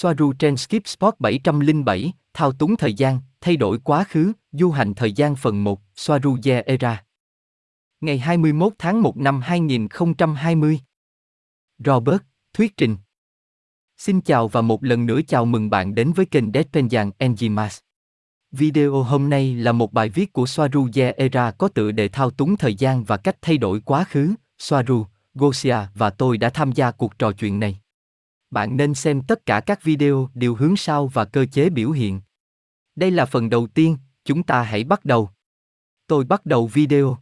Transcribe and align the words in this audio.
Soaru 0.00 0.32
trên 0.32 0.56
Skip 0.56 0.86
Spot 0.86 1.14
707, 1.18 2.12
thao 2.34 2.52
túng 2.52 2.76
thời 2.76 2.94
gian, 2.94 3.20
thay 3.40 3.56
đổi 3.56 3.78
quá 3.78 4.04
khứ, 4.04 4.32
du 4.52 4.70
hành 4.70 4.94
thời 4.94 5.12
gian 5.12 5.36
phần 5.36 5.64
1, 5.64 5.80
Soaru 5.96 6.36
Ye 6.44 6.62
Era. 6.62 7.04
Ngày 8.00 8.18
21 8.18 8.72
tháng 8.78 9.02
1 9.02 9.16
năm 9.16 9.40
2020. 9.40 10.80
Robert, 11.78 12.18
thuyết 12.52 12.76
trình. 12.76 12.96
Xin 13.96 14.20
chào 14.20 14.48
và 14.48 14.60
một 14.60 14.84
lần 14.84 15.06
nữa 15.06 15.20
chào 15.28 15.44
mừng 15.44 15.70
bạn 15.70 15.94
đến 15.94 16.12
với 16.12 16.26
kênh 16.26 16.52
Deadpanjang 16.52 17.10
Enjimas. 17.18 17.80
Video 18.52 19.02
hôm 19.02 19.30
nay 19.30 19.54
là 19.54 19.72
một 19.72 19.92
bài 19.92 20.08
viết 20.08 20.32
của 20.32 20.46
Soaru 20.46 20.88
Ye 20.94 21.12
Era 21.16 21.50
có 21.50 21.68
tựa 21.68 21.92
đề 21.92 22.08
thao 22.08 22.30
túng 22.30 22.56
thời 22.56 22.74
gian 22.74 23.04
và 23.04 23.16
cách 23.16 23.36
thay 23.42 23.58
đổi 23.58 23.80
quá 23.80 24.04
khứ. 24.04 24.34
Soaru, 24.58 25.06
Gosia 25.34 25.78
và 25.94 26.10
tôi 26.10 26.38
đã 26.38 26.50
tham 26.50 26.72
gia 26.72 26.90
cuộc 26.90 27.18
trò 27.18 27.32
chuyện 27.32 27.60
này. 27.60 27.80
Bạn 28.50 28.76
nên 28.76 28.94
xem 28.94 29.22
tất 29.22 29.46
cả 29.46 29.60
các 29.60 29.82
video 29.82 30.28
điều 30.34 30.54
hướng 30.54 30.76
sau 30.76 31.06
và 31.06 31.24
cơ 31.24 31.46
chế 31.46 31.70
biểu 31.70 31.90
hiện. 31.90 32.20
Đây 32.96 33.10
là 33.10 33.26
phần 33.26 33.50
đầu 33.50 33.66
tiên, 33.66 33.96
chúng 34.24 34.42
ta 34.42 34.62
hãy 34.62 34.84
bắt 34.84 35.04
đầu. 35.04 35.30
Tôi 36.06 36.24
bắt 36.24 36.46
đầu 36.46 36.66
video. 36.66 37.18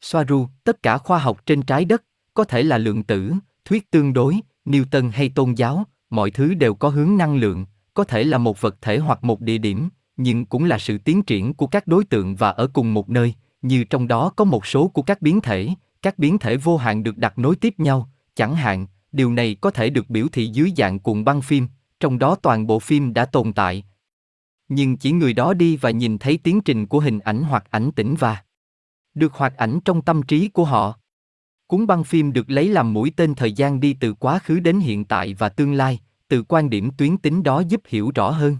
Soaru, 0.00 0.48
tất 0.64 0.82
cả 0.82 0.98
khoa 0.98 1.18
học 1.18 1.46
trên 1.46 1.62
trái 1.62 1.84
đất, 1.84 2.04
có 2.34 2.44
thể 2.44 2.62
là 2.62 2.78
lượng 2.78 3.02
tử, 3.02 3.32
thuyết 3.64 3.90
tương 3.90 4.12
đối, 4.12 4.40
Newton 4.64 5.10
hay 5.10 5.28
tôn 5.28 5.54
giáo, 5.54 5.86
mọi 6.10 6.30
thứ 6.30 6.54
đều 6.54 6.74
có 6.74 6.88
hướng 6.88 7.16
năng 7.16 7.36
lượng, 7.36 7.66
có 7.94 8.04
thể 8.04 8.24
là 8.24 8.38
một 8.38 8.60
vật 8.60 8.76
thể 8.80 8.98
hoặc 8.98 9.24
một 9.24 9.40
địa 9.40 9.58
điểm, 9.58 9.88
nhưng 10.16 10.46
cũng 10.46 10.64
là 10.64 10.78
sự 10.78 10.98
tiến 10.98 11.22
triển 11.22 11.54
của 11.54 11.66
các 11.66 11.86
đối 11.86 12.04
tượng 12.04 12.36
và 12.36 12.50
ở 12.50 12.66
cùng 12.72 12.94
một 12.94 13.10
nơi, 13.10 13.34
như 13.62 13.84
trong 13.84 14.08
đó 14.08 14.32
có 14.36 14.44
một 14.44 14.66
số 14.66 14.88
của 14.88 15.02
các 15.02 15.22
biến 15.22 15.40
thể, 15.40 15.68
các 16.02 16.18
biến 16.18 16.38
thể 16.38 16.56
vô 16.56 16.76
hạn 16.76 17.02
được 17.02 17.18
đặt 17.18 17.38
nối 17.38 17.56
tiếp 17.56 17.74
nhau, 17.78 18.10
chẳng 18.34 18.54
hạn, 18.54 18.86
điều 19.12 19.32
này 19.32 19.56
có 19.60 19.70
thể 19.70 19.90
được 19.90 20.10
biểu 20.10 20.28
thị 20.32 20.46
dưới 20.46 20.72
dạng 20.76 20.98
cuộn 20.98 21.24
băng 21.24 21.42
phim, 21.42 21.68
trong 22.00 22.18
đó 22.18 22.34
toàn 22.42 22.66
bộ 22.66 22.78
phim 22.78 23.14
đã 23.14 23.24
tồn 23.24 23.52
tại. 23.52 23.84
Nhưng 24.68 24.96
chỉ 24.96 25.12
người 25.12 25.32
đó 25.32 25.54
đi 25.54 25.76
và 25.76 25.90
nhìn 25.90 26.18
thấy 26.18 26.38
tiến 26.38 26.60
trình 26.60 26.86
của 26.86 27.00
hình 27.00 27.18
ảnh 27.18 27.42
hoặc 27.42 27.64
ảnh 27.70 27.90
tĩnh 27.92 28.14
và 28.18 28.42
được 29.14 29.32
hoạt 29.32 29.56
ảnh 29.56 29.80
trong 29.84 30.02
tâm 30.02 30.22
trí 30.22 30.48
của 30.48 30.64
họ. 30.64 30.98
Cuốn 31.66 31.86
băng 31.86 32.04
phim 32.04 32.32
được 32.32 32.50
lấy 32.50 32.68
làm 32.68 32.92
mũi 32.92 33.12
tên 33.16 33.34
thời 33.34 33.52
gian 33.52 33.80
đi 33.80 33.96
từ 34.00 34.14
quá 34.14 34.38
khứ 34.38 34.60
đến 34.60 34.80
hiện 34.80 35.04
tại 35.04 35.34
và 35.34 35.48
tương 35.48 35.72
lai, 35.72 36.00
từ 36.28 36.42
quan 36.42 36.70
điểm 36.70 36.90
tuyến 36.96 37.18
tính 37.18 37.42
đó 37.42 37.60
giúp 37.60 37.80
hiểu 37.88 38.12
rõ 38.14 38.30
hơn. 38.30 38.56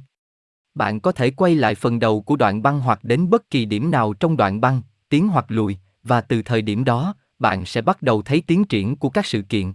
Bạn 0.74 1.00
có 1.00 1.12
thể 1.12 1.30
quay 1.30 1.54
lại 1.54 1.74
phần 1.74 1.98
đầu 1.98 2.22
của 2.22 2.36
đoạn 2.36 2.62
băng 2.62 2.80
hoặc 2.80 3.04
đến 3.04 3.30
bất 3.30 3.50
kỳ 3.50 3.64
điểm 3.64 3.90
nào 3.90 4.12
trong 4.12 4.36
đoạn 4.36 4.60
băng, 4.60 4.82
tiến 5.08 5.28
hoặc 5.28 5.44
lùi, 5.48 5.76
và 6.02 6.20
từ 6.20 6.42
thời 6.42 6.62
điểm 6.62 6.84
đó, 6.84 7.14
bạn 7.38 7.64
sẽ 7.64 7.82
bắt 7.82 8.02
đầu 8.02 8.22
thấy 8.22 8.42
tiến 8.46 8.64
triển 8.64 8.96
của 8.96 9.10
các 9.10 9.26
sự 9.26 9.42
kiện. 9.42 9.72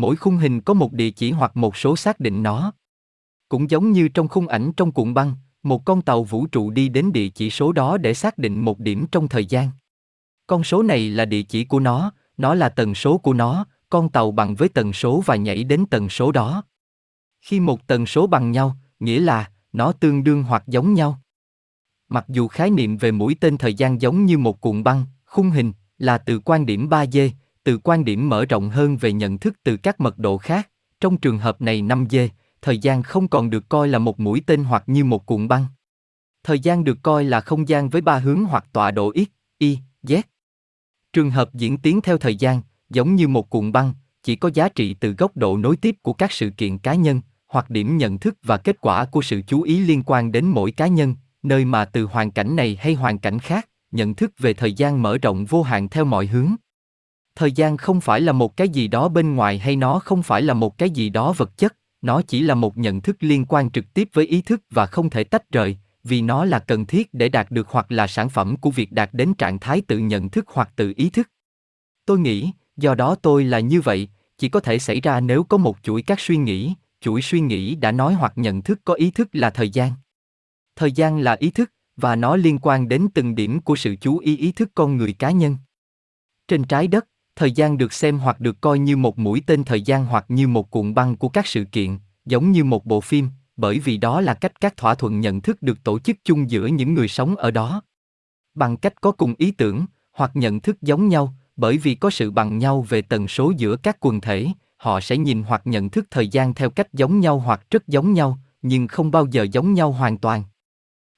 Mỗi 0.00 0.16
khung 0.16 0.36
hình 0.36 0.60
có 0.60 0.74
một 0.74 0.92
địa 0.92 1.10
chỉ 1.10 1.30
hoặc 1.30 1.56
một 1.56 1.76
số 1.76 1.96
xác 1.96 2.20
định 2.20 2.42
nó. 2.42 2.72
Cũng 3.48 3.70
giống 3.70 3.92
như 3.92 4.08
trong 4.08 4.28
khung 4.28 4.48
ảnh 4.48 4.72
trong 4.76 4.92
cuộn 4.92 5.14
băng, 5.14 5.34
một 5.62 5.84
con 5.84 6.02
tàu 6.02 6.24
vũ 6.24 6.46
trụ 6.46 6.70
đi 6.70 6.88
đến 6.88 7.12
địa 7.12 7.28
chỉ 7.28 7.50
số 7.50 7.72
đó 7.72 7.98
để 7.98 8.14
xác 8.14 8.38
định 8.38 8.64
một 8.64 8.78
điểm 8.78 9.06
trong 9.12 9.28
thời 9.28 9.46
gian. 9.46 9.70
Con 10.46 10.64
số 10.64 10.82
này 10.82 11.10
là 11.10 11.24
địa 11.24 11.42
chỉ 11.42 11.64
của 11.64 11.80
nó, 11.80 12.12
nó 12.36 12.54
là 12.54 12.68
tần 12.68 12.94
số 12.94 13.18
của 13.18 13.32
nó, 13.32 13.64
con 13.90 14.08
tàu 14.08 14.30
bằng 14.30 14.54
với 14.54 14.68
tần 14.68 14.92
số 14.92 15.22
và 15.26 15.36
nhảy 15.36 15.64
đến 15.64 15.84
tần 15.90 16.08
số 16.08 16.32
đó. 16.32 16.62
Khi 17.40 17.60
một 17.60 17.86
tần 17.86 18.06
số 18.06 18.26
bằng 18.26 18.50
nhau, 18.50 18.76
nghĩa 19.00 19.20
là 19.20 19.50
nó 19.72 19.92
tương 19.92 20.24
đương 20.24 20.42
hoặc 20.42 20.62
giống 20.66 20.94
nhau. 20.94 21.20
Mặc 22.08 22.24
dù 22.28 22.48
khái 22.48 22.70
niệm 22.70 22.96
về 22.96 23.12
mũi 23.12 23.36
tên 23.40 23.58
thời 23.58 23.74
gian 23.74 24.00
giống 24.00 24.24
như 24.24 24.38
một 24.38 24.60
cuộn 24.60 24.82
băng, 24.82 25.04
khung 25.26 25.50
hình 25.50 25.72
là 25.98 26.18
từ 26.18 26.40
quan 26.44 26.66
điểm 26.66 26.88
3D, 26.88 27.30
từ 27.64 27.78
quan 27.78 28.04
điểm 28.04 28.28
mở 28.28 28.44
rộng 28.44 28.70
hơn 28.70 28.96
về 28.96 29.12
nhận 29.12 29.38
thức 29.38 29.56
từ 29.62 29.76
các 29.76 30.00
mật 30.00 30.18
độ 30.18 30.38
khác, 30.38 30.70
trong 31.00 31.16
trường 31.16 31.38
hợp 31.38 31.62
này 31.62 31.82
5D, 31.82 32.28
thời 32.62 32.78
gian 32.78 33.02
không 33.02 33.28
còn 33.28 33.50
được 33.50 33.68
coi 33.68 33.88
là 33.88 33.98
một 33.98 34.20
mũi 34.20 34.42
tên 34.46 34.64
hoặc 34.64 34.84
như 34.86 35.04
một 35.04 35.26
cuộn 35.26 35.48
băng. 35.48 35.66
Thời 36.44 36.58
gian 36.58 36.84
được 36.84 36.98
coi 37.02 37.24
là 37.24 37.40
không 37.40 37.68
gian 37.68 37.88
với 37.88 38.00
ba 38.00 38.18
hướng 38.18 38.44
hoặc 38.44 38.64
tọa 38.72 38.90
độ 38.90 39.12
x, 39.14 39.28
y, 39.58 39.78
z. 40.02 40.22
Trường 41.12 41.30
hợp 41.30 41.54
diễn 41.54 41.78
tiến 41.78 42.00
theo 42.00 42.18
thời 42.18 42.36
gian, 42.36 42.62
giống 42.90 43.14
như 43.14 43.28
một 43.28 43.50
cuộn 43.50 43.72
băng, 43.72 43.92
chỉ 44.22 44.36
có 44.36 44.50
giá 44.54 44.68
trị 44.68 44.94
từ 44.94 45.12
góc 45.12 45.36
độ 45.36 45.56
nối 45.56 45.76
tiếp 45.76 45.96
của 46.02 46.12
các 46.12 46.32
sự 46.32 46.50
kiện 46.50 46.78
cá 46.78 46.94
nhân, 46.94 47.20
hoặc 47.46 47.70
điểm 47.70 47.96
nhận 47.96 48.18
thức 48.18 48.34
và 48.42 48.56
kết 48.56 48.80
quả 48.80 49.04
của 49.04 49.22
sự 49.22 49.42
chú 49.46 49.62
ý 49.62 49.80
liên 49.80 50.02
quan 50.06 50.32
đến 50.32 50.46
mỗi 50.46 50.70
cá 50.70 50.86
nhân, 50.86 51.14
nơi 51.42 51.64
mà 51.64 51.84
từ 51.84 52.04
hoàn 52.04 52.30
cảnh 52.30 52.56
này 52.56 52.78
hay 52.80 52.94
hoàn 52.94 53.18
cảnh 53.18 53.38
khác, 53.38 53.68
nhận 53.90 54.14
thức 54.14 54.32
về 54.38 54.54
thời 54.54 54.72
gian 54.72 55.02
mở 55.02 55.18
rộng 55.18 55.44
vô 55.44 55.62
hạn 55.62 55.88
theo 55.88 56.04
mọi 56.04 56.26
hướng. 56.26 56.54
Thời 57.40 57.52
gian 57.52 57.76
không 57.76 58.00
phải 58.00 58.20
là 58.20 58.32
một 58.32 58.56
cái 58.56 58.68
gì 58.68 58.88
đó 58.88 59.08
bên 59.08 59.34
ngoài 59.34 59.58
hay 59.58 59.76
nó 59.76 59.98
không 59.98 60.22
phải 60.22 60.42
là 60.42 60.54
một 60.54 60.78
cái 60.78 60.90
gì 60.90 61.08
đó 61.08 61.32
vật 61.32 61.56
chất, 61.56 61.76
nó 62.02 62.22
chỉ 62.22 62.42
là 62.42 62.54
một 62.54 62.78
nhận 62.78 63.00
thức 63.00 63.16
liên 63.20 63.44
quan 63.48 63.70
trực 63.70 63.94
tiếp 63.94 64.08
với 64.12 64.26
ý 64.26 64.42
thức 64.42 64.62
và 64.70 64.86
không 64.86 65.10
thể 65.10 65.24
tách 65.24 65.50
rời, 65.52 65.76
vì 66.04 66.22
nó 66.22 66.44
là 66.44 66.58
cần 66.58 66.86
thiết 66.86 67.14
để 67.14 67.28
đạt 67.28 67.50
được 67.50 67.68
hoặc 67.68 67.92
là 67.92 68.06
sản 68.06 68.28
phẩm 68.28 68.56
của 68.56 68.70
việc 68.70 68.92
đạt 68.92 69.10
đến 69.12 69.34
trạng 69.34 69.58
thái 69.58 69.80
tự 69.80 69.98
nhận 69.98 70.28
thức 70.28 70.44
hoặc 70.48 70.70
tự 70.76 70.92
ý 70.96 71.10
thức. 71.10 71.28
Tôi 72.06 72.18
nghĩ, 72.18 72.50
do 72.76 72.94
đó 72.94 73.14
tôi 73.14 73.44
là 73.44 73.60
như 73.60 73.80
vậy, 73.80 74.08
chỉ 74.38 74.48
có 74.48 74.60
thể 74.60 74.78
xảy 74.78 75.00
ra 75.00 75.20
nếu 75.20 75.44
có 75.44 75.56
một 75.56 75.76
chuỗi 75.82 76.02
các 76.02 76.20
suy 76.20 76.36
nghĩ, 76.36 76.74
chuỗi 77.00 77.22
suy 77.22 77.40
nghĩ 77.40 77.74
đã 77.74 77.92
nói 77.92 78.14
hoặc 78.14 78.32
nhận 78.36 78.62
thức 78.62 78.80
có 78.84 78.94
ý 78.94 79.10
thức 79.10 79.28
là 79.32 79.50
thời 79.50 79.70
gian. 79.70 79.92
Thời 80.76 80.92
gian 80.92 81.18
là 81.18 81.36
ý 81.38 81.50
thức, 81.50 81.72
và 81.96 82.16
nó 82.16 82.36
liên 82.36 82.58
quan 82.58 82.88
đến 82.88 83.08
từng 83.14 83.34
điểm 83.34 83.60
của 83.60 83.76
sự 83.76 83.96
chú 84.00 84.18
ý 84.18 84.36
ý 84.36 84.52
thức 84.52 84.70
con 84.74 84.96
người 84.96 85.12
cá 85.12 85.30
nhân. 85.30 85.56
Trên 86.48 86.64
trái 86.64 86.88
đất, 86.88 87.06
thời 87.36 87.52
gian 87.52 87.78
được 87.78 87.92
xem 87.92 88.18
hoặc 88.18 88.40
được 88.40 88.60
coi 88.60 88.78
như 88.78 88.96
một 88.96 89.18
mũi 89.18 89.42
tên 89.46 89.64
thời 89.64 89.82
gian 89.82 90.06
hoặc 90.06 90.24
như 90.28 90.48
một 90.48 90.70
cuộn 90.70 90.94
băng 90.94 91.16
của 91.16 91.28
các 91.28 91.46
sự 91.46 91.64
kiện, 91.64 91.98
giống 92.24 92.52
như 92.52 92.64
một 92.64 92.86
bộ 92.86 93.00
phim, 93.00 93.28
bởi 93.56 93.78
vì 93.78 93.96
đó 93.96 94.20
là 94.20 94.34
cách 94.34 94.60
các 94.60 94.76
thỏa 94.76 94.94
thuận 94.94 95.20
nhận 95.20 95.40
thức 95.40 95.62
được 95.62 95.84
tổ 95.84 95.98
chức 95.98 96.16
chung 96.24 96.50
giữa 96.50 96.66
những 96.66 96.94
người 96.94 97.08
sống 97.08 97.36
ở 97.36 97.50
đó. 97.50 97.82
Bằng 98.54 98.76
cách 98.76 99.00
có 99.00 99.12
cùng 99.12 99.34
ý 99.38 99.50
tưởng, 99.50 99.86
hoặc 100.12 100.30
nhận 100.34 100.60
thức 100.60 100.82
giống 100.82 101.08
nhau, 101.08 101.34
bởi 101.56 101.78
vì 101.78 101.94
có 101.94 102.10
sự 102.10 102.30
bằng 102.30 102.58
nhau 102.58 102.82
về 102.88 103.02
tần 103.02 103.28
số 103.28 103.52
giữa 103.56 103.76
các 103.76 103.96
quần 104.00 104.20
thể, 104.20 104.46
họ 104.76 105.00
sẽ 105.00 105.16
nhìn 105.16 105.42
hoặc 105.42 105.62
nhận 105.64 105.90
thức 105.90 106.06
thời 106.10 106.28
gian 106.28 106.54
theo 106.54 106.70
cách 106.70 106.92
giống 106.92 107.20
nhau 107.20 107.38
hoặc 107.38 107.70
rất 107.70 107.88
giống 107.88 108.12
nhau, 108.12 108.38
nhưng 108.62 108.88
không 108.88 109.10
bao 109.10 109.26
giờ 109.26 109.46
giống 109.52 109.74
nhau 109.74 109.92
hoàn 109.92 110.18
toàn. 110.18 110.44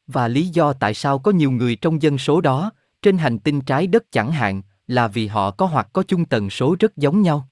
Và 0.06 0.28
lý 0.28 0.46
do 0.46 0.72
tại 0.72 0.94
sao 0.94 1.18
có 1.18 1.30
nhiều 1.30 1.50
người 1.50 1.76
trong 1.76 2.02
dân 2.02 2.18
số 2.18 2.40
đó, 2.40 2.70
trên 3.02 3.18
hành 3.18 3.38
tinh 3.38 3.60
trái 3.60 3.86
đất 3.86 4.12
chẳng 4.12 4.32
hạn, 4.32 4.62
là 4.92 5.08
vì 5.08 5.26
họ 5.26 5.50
có 5.50 5.66
hoặc 5.66 5.88
có 5.92 6.02
chung 6.02 6.24
tần 6.24 6.50
số 6.50 6.76
rất 6.80 6.96
giống 6.96 7.22
nhau. 7.22 7.48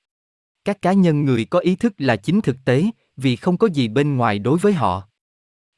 Các 0.64 0.82
cá 0.82 0.92
nhân 0.92 1.24
người 1.24 1.44
có 1.44 1.58
ý 1.58 1.76
thức 1.76 1.94
là 1.98 2.16
chính 2.16 2.40
thực 2.40 2.56
tế, 2.64 2.84
vì 3.16 3.36
không 3.36 3.56
có 3.56 3.66
gì 3.66 3.88
bên 3.88 4.16
ngoài 4.16 4.38
đối 4.38 4.58
với 4.58 4.72
họ. 4.72 5.02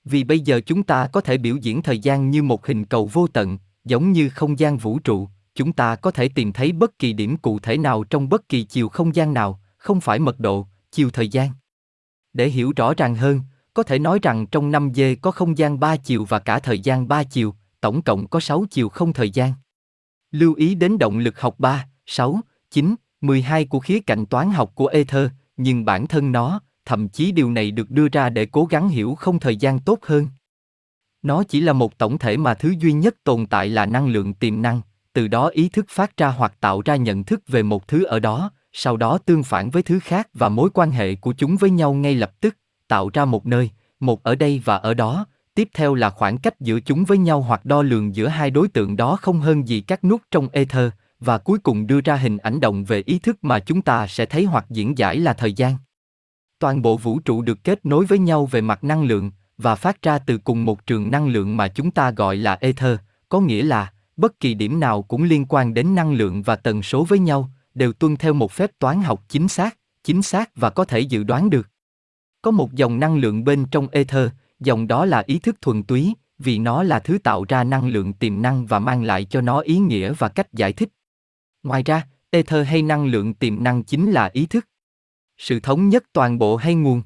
Vì 0.05 0.25
bây 0.25 0.41
giờ 0.41 0.61
chúng 0.67 0.83
ta 0.83 1.07
có 1.07 1.21
thể 1.21 1.39
biểu 1.39 1.57
diễn 1.57 1.83
thời 1.83 1.99
gian 1.99 2.31
như 2.31 2.43
một 2.43 2.67
hình 2.67 2.85
cầu 2.85 3.11
vô 3.13 3.27
tận, 3.27 3.59
giống 3.85 4.13
như 4.13 4.29
không 4.29 4.59
gian 4.59 4.77
vũ 4.77 4.99
trụ, 4.99 5.29
chúng 5.55 5.73
ta 5.73 5.97
có 5.97 6.11
thể 6.11 6.29
tìm 6.29 6.53
thấy 6.53 6.73
bất 6.73 6.99
kỳ 6.99 7.13
điểm 7.13 7.37
cụ 7.37 7.59
thể 7.59 7.79
nào 7.79 8.05
trong 8.05 8.29
bất 8.29 8.49
kỳ 8.49 8.65
chiều 8.65 8.89
không 8.89 9.15
gian 9.15 9.35
nào, 9.35 9.61
không 9.77 10.01
phải 10.01 10.19
mật 10.19 10.41
độ, 10.41 10.67
chiều 10.91 11.11
thời 11.11 11.29
gian. 11.29 11.51
Để 12.33 12.49
hiểu 12.49 12.73
rõ 12.77 12.95
ràng 12.95 13.15
hơn, 13.15 13.41
có 13.75 13.83
thể 13.83 13.99
nói 13.99 14.19
rằng 14.23 14.47
trong 14.47 14.71
5 14.71 14.91
dê 14.95 15.15
có 15.15 15.31
không 15.31 15.59
gian 15.59 15.81
3 15.81 15.97
chiều 15.97 16.25
và 16.25 16.39
cả 16.39 16.59
thời 16.59 16.81
gian 16.81 17.09
3 17.09 17.25
chiều, 17.25 17.55
tổng 17.81 18.03
cộng 18.03 18.29
có 18.29 18.41
6 18.41 18.65
chiều 18.71 18.89
không 18.89 19.13
thời 19.13 19.31
gian. 19.31 19.53
Lưu 20.33 20.55
ý 20.55 20.75
đến 20.75 20.99
động 20.99 21.19
lực 21.19 21.41
học 21.41 21.55
3, 21.59 21.87
6, 22.07 22.41
9, 22.71 22.95
12 23.21 23.65
của 23.65 23.81
khía 23.81 24.01
cạnh 24.01 24.27
toán 24.27 24.51
học 24.51 24.73
của 24.75 24.87
Ether, 24.87 25.31
nhưng 25.57 25.85
bản 25.85 26.07
thân 26.07 26.33
nó, 26.33 26.61
thậm 26.85 27.09
chí 27.09 27.33
điều 27.33 27.51
này 27.51 27.71
được 27.71 27.91
đưa 27.91 28.09
ra 28.09 28.29
để 28.31 28.47
cố 28.47 28.65
gắng 28.65 28.89
hiểu 28.89 29.15
không 29.15 29.41
thời 29.41 29.57
gian 29.57 29.79
tốt 29.79 29.99
hơn. 30.03 30.29
Nó 31.23 31.43
chỉ 31.43 31.61
là 31.61 31.73
một 31.73 31.99
tổng 31.99 32.19
thể 32.19 32.37
mà 32.37 32.55
thứ 32.55 32.75
duy 32.79 32.93
nhất 32.93 33.17
tồn 33.25 33.47
tại 33.47 33.69
là 33.69 33.87
năng 33.87 34.09
lượng 34.09 34.35
tiềm 34.35 34.63
năng, 34.63 34.81
từ 35.13 35.29
đó 35.29 35.47
ý 35.47 35.69
thức 35.69 35.87
phát 35.89 36.17
ra 36.17 36.29
hoặc 36.29 36.55
tạo 36.61 36.83
ra 36.85 36.97
nhận 36.97 37.25
thức 37.25 37.43
về 37.49 37.63
một 37.63 37.89
thứ 37.89 38.05
ở 38.05 38.21
đó, 38.21 38.51
sau 38.73 38.97
đó 38.97 39.19
tương 39.19 39.43
phản 39.43 39.71
với 39.71 39.83
thứ 39.83 40.01
khác 40.01 40.29
và 40.35 40.49
mối 40.49 40.71
quan 40.75 40.91
hệ 40.91 41.15
của 41.15 41.33
chúng 41.33 41.57
với 41.57 41.71
nhau 41.71 41.95
ngay 41.95 42.15
lập 42.15 42.33
tức, 42.41 42.57
tạo 42.89 43.11
ra 43.13 43.25
một 43.25 43.47
nơi, 43.47 43.71
một 44.01 44.23
ở 44.23 44.35
đây 44.35 44.63
và 44.65 44.77
ở 44.77 44.95
đó, 44.95 45.27
tiếp 45.55 45.69
theo 45.75 45.95
là 45.95 46.11
khoảng 46.11 46.39
cách 46.39 46.61
giữa 46.61 46.81
chúng 46.81 47.05
với 47.05 47.19
nhau 47.19 47.41
hoặc 47.41 47.65
đo 47.65 47.83
lường 47.83 48.15
giữa 48.15 48.29
hai 48.29 48.51
đối 48.51 48.69
tượng 48.69 48.97
đó 48.97 49.17
không 49.17 49.41
hơn 49.41 49.69
gì 49.69 49.81
các 49.81 50.05
nút 50.05 50.23
trong 50.31 50.49
ether, 50.53 50.91
và 51.21 51.39
cuối 51.39 51.59
cùng 51.59 51.87
đưa 51.87 52.01
ra 52.01 52.17
hình 52.17 52.39
ảnh 52.39 52.61
động 52.61 52.85
về 52.85 53.03
ý 53.07 53.19
thức 53.19 53.45
mà 53.45 53.59
chúng 53.59 53.83
ta 53.83 54.07
sẽ 54.07 54.27
thấy 54.27 54.45
hoặc 54.45 54.65
diễn 54.71 54.99
giải 54.99 55.17
là 55.17 55.33
thời 55.33 55.53
gian. 55.53 55.77
Toàn 56.59 56.83
bộ 56.83 56.97
vũ 56.97 57.19
trụ 57.19 57.43
được 57.43 57.65
kết 57.65 57.87
nối 57.87 58.07
với 58.07 58.19
nhau 58.19 58.47
về 58.47 58.61
mặt 58.61 58.85
năng 58.85 59.03
lượng 59.03 59.31
và 59.59 59.75
phát 59.75 60.03
ra 60.03 60.19
từ 60.19 60.39
cùng 60.39 60.65
một 60.65 60.87
trường 60.87 61.11
năng 61.11 61.29
lượng 61.29 61.57
mà 61.57 61.69
chúng 61.69 61.91
ta 61.91 62.11
gọi 62.11 62.37
là 62.37 62.59
ether, 62.61 62.99
có 63.29 63.41
nghĩa 63.41 63.63
là 63.63 63.93
bất 64.17 64.41
kỳ 64.41 64.55
điểm 64.55 64.81
nào 64.81 65.03
cũng 65.03 65.23
liên 65.23 65.47
quan 65.49 65.75
đến 65.75 65.95
năng 65.95 66.13
lượng 66.13 66.43
và 66.43 66.57
tần 66.57 66.83
số 66.83 67.05
với 67.05 67.19
nhau, 67.19 67.51
đều 67.75 67.93
tuân 67.93 68.17
theo 68.17 68.33
một 68.33 68.53
phép 68.53 68.71
toán 68.79 69.03
học 69.03 69.25
chính 69.29 69.49
xác, 69.49 69.79
chính 70.05 70.23
xác 70.23 70.51
và 70.57 70.71
có 70.71 70.85
thể 70.85 71.01
dự 71.01 71.25
đoán 71.25 71.51
được. 71.51 71.69
Có 72.43 72.51
một 72.51 72.73
dòng 72.73 73.01
năng 73.01 73.17
lượng 73.17 73.45
bên 73.45 73.65
trong 73.71 73.89
ether, 73.89 74.31
dòng 74.65 74.87
đó 74.87 75.05
là 75.05 75.23
ý 75.27 75.39
thức 75.39 75.57
thuần 75.61 75.83
túy, 75.83 76.15
vì 76.39 76.59
nó 76.59 76.83
là 76.83 76.99
thứ 76.99 77.19
tạo 77.19 77.45
ra 77.49 77.65
năng 77.65 77.89
lượng 77.89 78.13
tiềm 78.13 78.43
năng 78.43 78.67
và 78.67 78.79
mang 78.79 79.05
lại 79.05 79.25
cho 79.25 79.41
nó 79.41 79.61
ý 79.61 79.79
nghĩa 79.79 80.13
và 80.13 80.29
cách 80.29 80.53
giải 80.53 80.73
thích. 80.73 80.89
Ngoài 81.63 81.83
ra, 81.83 82.07
ether 82.31 82.67
hay 82.67 82.83
năng 82.83 83.07
lượng 83.07 83.35
tiềm 83.35 83.65
năng 83.65 83.83
chính 83.85 84.11
là 84.11 84.31
ý 84.33 84.47
thức. 84.47 84.69
Sự 85.39 85.61
thống 85.61 85.89
nhất 85.89 86.05
toàn 86.13 86.39
bộ 86.39 86.57
hay 86.57 86.75
nguồn. 86.75 87.03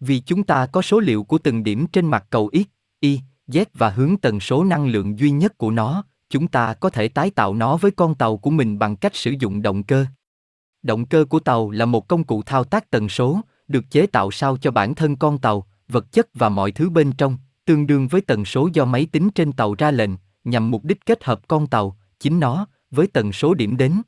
Vì 0.00 0.20
chúng 0.20 0.42
ta 0.42 0.66
có 0.66 0.82
số 0.82 1.00
liệu 1.00 1.24
của 1.24 1.38
từng 1.38 1.64
điểm 1.64 1.86
trên 1.86 2.06
mặt 2.06 2.26
cầu 2.30 2.50
X, 2.52 2.66
Y, 3.00 3.20
Z 3.48 3.64
và 3.74 3.90
hướng 3.90 4.16
tần 4.16 4.40
số 4.40 4.64
năng 4.64 4.86
lượng 4.86 5.18
duy 5.18 5.30
nhất 5.30 5.58
của 5.58 5.70
nó, 5.70 6.04
chúng 6.30 6.48
ta 6.48 6.74
có 6.74 6.90
thể 6.90 7.08
tái 7.08 7.30
tạo 7.30 7.54
nó 7.54 7.76
với 7.76 7.90
con 7.90 8.14
tàu 8.14 8.36
của 8.36 8.50
mình 8.50 8.78
bằng 8.78 8.96
cách 8.96 9.16
sử 9.16 9.34
dụng 9.40 9.62
động 9.62 9.82
cơ. 9.82 10.06
Động 10.82 11.06
cơ 11.06 11.24
của 11.24 11.40
tàu 11.40 11.70
là 11.70 11.84
một 11.84 12.08
công 12.08 12.24
cụ 12.24 12.42
thao 12.42 12.64
tác 12.64 12.90
tần 12.90 13.08
số, 13.08 13.40
được 13.68 13.84
chế 13.90 14.06
tạo 14.06 14.30
sao 14.30 14.56
cho 14.56 14.70
bản 14.70 14.94
thân 14.94 15.16
con 15.16 15.38
tàu, 15.38 15.66
vật 15.88 16.12
chất 16.12 16.28
và 16.34 16.48
mọi 16.48 16.72
thứ 16.72 16.90
bên 16.90 17.12
trong, 17.12 17.36
tương 17.64 17.86
đương 17.86 18.08
với 18.08 18.20
tần 18.20 18.44
số 18.44 18.68
do 18.72 18.84
máy 18.84 19.06
tính 19.12 19.30
trên 19.34 19.52
tàu 19.52 19.74
ra 19.74 19.90
lệnh, 19.90 20.10
nhằm 20.44 20.70
mục 20.70 20.84
đích 20.84 21.06
kết 21.06 21.24
hợp 21.24 21.48
con 21.48 21.66
tàu, 21.66 21.96
chính 22.20 22.40
nó, 22.40 22.66
với 22.90 23.06
tần 23.06 23.32
số 23.32 23.54
điểm 23.54 23.76
đến. 23.76 24.02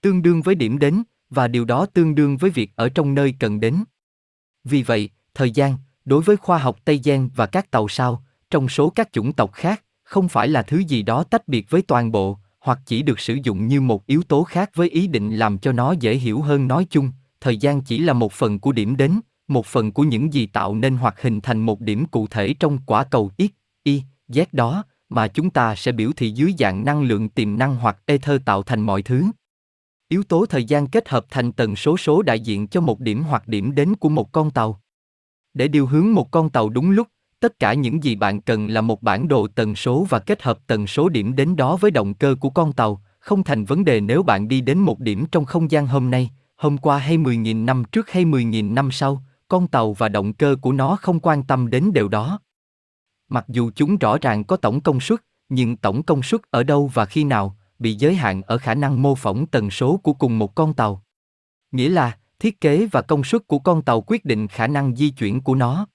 Tương 0.00 0.22
đương 0.22 0.42
với 0.42 0.54
điểm 0.54 0.78
đến, 0.78 1.02
và 1.30 1.48
điều 1.48 1.64
đó 1.64 1.86
tương 1.86 2.14
đương 2.14 2.36
với 2.36 2.50
việc 2.50 2.70
ở 2.76 2.88
trong 2.88 3.14
nơi 3.14 3.34
cần 3.40 3.60
đến. 3.60 3.84
Vì 4.64 4.82
vậy, 4.82 5.10
thời 5.34 5.50
gian, 5.50 5.76
đối 6.04 6.22
với 6.22 6.36
khoa 6.36 6.58
học 6.58 6.76
Tây 6.84 7.00
Giang 7.04 7.28
và 7.34 7.46
các 7.46 7.70
tàu 7.70 7.88
sao, 7.88 8.24
trong 8.50 8.68
số 8.68 8.90
các 8.90 9.12
chủng 9.12 9.32
tộc 9.32 9.52
khác, 9.52 9.84
không 10.02 10.28
phải 10.28 10.48
là 10.48 10.62
thứ 10.62 10.78
gì 10.78 11.02
đó 11.02 11.24
tách 11.24 11.48
biệt 11.48 11.70
với 11.70 11.82
toàn 11.82 12.12
bộ, 12.12 12.38
hoặc 12.60 12.78
chỉ 12.86 13.02
được 13.02 13.20
sử 13.20 13.38
dụng 13.42 13.66
như 13.66 13.80
một 13.80 14.06
yếu 14.06 14.22
tố 14.22 14.44
khác 14.44 14.70
với 14.74 14.88
ý 14.88 15.06
định 15.06 15.36
làm 15.36 15.58
cho 15.58 15.72
nó 15.72 15.92
dễ 15.92 16.14
hiểu 16.14 16.40
hơn 16.40 16.68
nói 16.68 16.86
chung, 16.90 17.10
thời 17.40 17.56
gian 17.56 17.80
chỉ 17.80 17.98
là 17.98 18.12
một 18.12 18.32
phần 18.32 18.58
của 18.58 18.72
điểm 18.72 18.96
đến, 18.96 19.20
một 19.50 19.66
phần 19.66 19.92
của 19.92 20.02
những 20.02 20.32
gì 20.32 20.46
tạo 20.46 20.74
nên 20.74 20.96
hoặc 20.96 21.22
hình 21.22 21.40
thành 21.40 21.60
một 21.60 21.80
điểm 21.80 22.06
cụ 22.06 22.26
thể 22.26 22.54
trong 22.60 22.78
quả 22.86 23.04
cầu 23.04 23.30
X, 23.38 23.42
Y, 23.82 24.02
Z 24.28 24.44
đó, 24.52 24.84
mà 25.08 25.28
chúng 25.28 25.50
ta 25.50 25.74
sẽ 25.74 25.92
biểu 25.92 26.10
thị 26.16 26.30
dưới 26.30 26.54
dạng 26.58 26.84
năng 26.84 27.02
lượng 27.02 27.28
tiềm 27.28 27.58
năng 27.58 27.76
hoặc 27.76 27.98
ether 28.06 28.40
tạo 28.44 28.62
thành 28.62 28.80
mọi 28.80 29.02
thứ. 29.02 29.24
Yếu 30.08 30.22
tố 30.22 30.46
thời 30.46 30.64
gian 30.64 30.86
kết 30.86 31.08
hợp 31.08 31.26
thành 31.30 31.52
tần 31.52 31.76
số 31.76 31.96
số 31.96 32.22
đại 32.22 32.40
diện 32.40 32.68
cho 32.68 32.80
một 32.80 33.00
điểm 33.00 33.22
hoặc 33.22 33.48
điểm 33.48 33.74
đến 33.74 33.96
của 33.96 34.08
một 34.08 34.32
con 34.32 34.50
tàu. 34.50 34.80
Để 35.54 35.68
điều 35.68 35.86
hướng 35.86 36.12
một 36.12 36.30
con 36.30 36.50
tàu 36.50 36.68
đúng 36.68 36.90
lúc, 36.90 37.08
tất 37.40 37.58
cả 37.58 37.74
những 37.74 38.04
gì 38.04 38.14
bạn 38.14 38.40
cần 38.40 38.66
là 38.66 38.80
một 38.80 39.02
bản 39.02 39.28
đồ 39.28 39.46
tần 39.54 39.74
số 39.76 40.06
và 40.08 40.18
kết 40.18 40.42
hợp 40.42 40.58
tần 40.66 40.86
số 40.86 41.08
điểm 41.08 41.36
đến 41.36 41.56
đó 41.56 41.76
với 41.76 41.90
động 41.90 42.14
cơ 42.14 42.34
của 42.40 42.50
con 42.50 42.72
tàu, 42.72 43.02
không 43.18 43.44
thành 43.44 43.64
vấn 43.64 43.84
đề 43.84 44.00
nếu 44.00 44.22
bạn 44.22 44.48
đi 44.48 44.60
đến 44.60 44.78
một 44.78 45.00
điểm 45.00 45.24
trong 45.32 45.44
không 45.44 45.70
gian 45.70 45.86
hôm 45.86 46.10
nay, 46.10 46.30
hôm 46.56 46.78
qua 46.78 46.98
hay 46.98 47.18
10.000 47.18 47.64
năm 47.64 47.84
trước 47.92 48.10
hay 48.10 48.24
10.000 48.24 48.74
năm 48.74 48.90
sau, 48.90 49.22
con 49.50 49.68
tàu 49.68 49.92
và 49.92 50.08
động 50.08 50.32
cơ 50.32 50.56
của 50.60 50.72
nó 50.72 50.96
không 50.96 51.20
quan 51.20 51.42
tâm 51.42 51.70
đến 51.70 51.90
điều 51.94 52.08
đó. 52.08 52.40
Mặc 53.28 53.44
dù 53.48 53.70
chúng 53.74 53.96
rõ 53.96 54.18
ràng 54.18 54.44
có 54.44 54.56
tổng 54.56 54.80
công 54.80 55.00
suất, 55.00 55.20
nhưng 55.48 55.76
tổng 55.76 56.02
công 56.02 56.22
suất 56.22 56.40
ở 56.50 56.62
đâu 56.62 56.90
và 56.94 57.04
khi 57.04 57.24
nào 57.24 57.56
bị 57.78 57.94
giới 57.94 58.14
hạn 58.14 58.42
ở 58.42 58.58
khả 58.58 58.74
năng 58.74 59.02
mô 59.02 59.14
phỏng 59.14 59.46
tần 59.46 59.70
số 59.70 59.96
của 59.96 60.12
cùng 60.12 60.38
một 60.38 60.54
con 60.54 60.74
tàu. 60.74 61.02
Nghĩa 61.72 61.88
là, 61.88 62.18
thiết 62.38 62.60
kế 62.60 62.86
và 62.92 63.02
công 63.02 63.24
suất 63.24 63.46
của 63.46 63.58
con 63.58 63.82
tàu 63.82 64.00
quyết 64.06 64.24
định 64.24 64.48
khả 64.48 64.66
năng 64.66 64.96
di 64.96 65.10
chuyển 65.10 65.40
của 65.40 65.54
nó. 65.54 65.86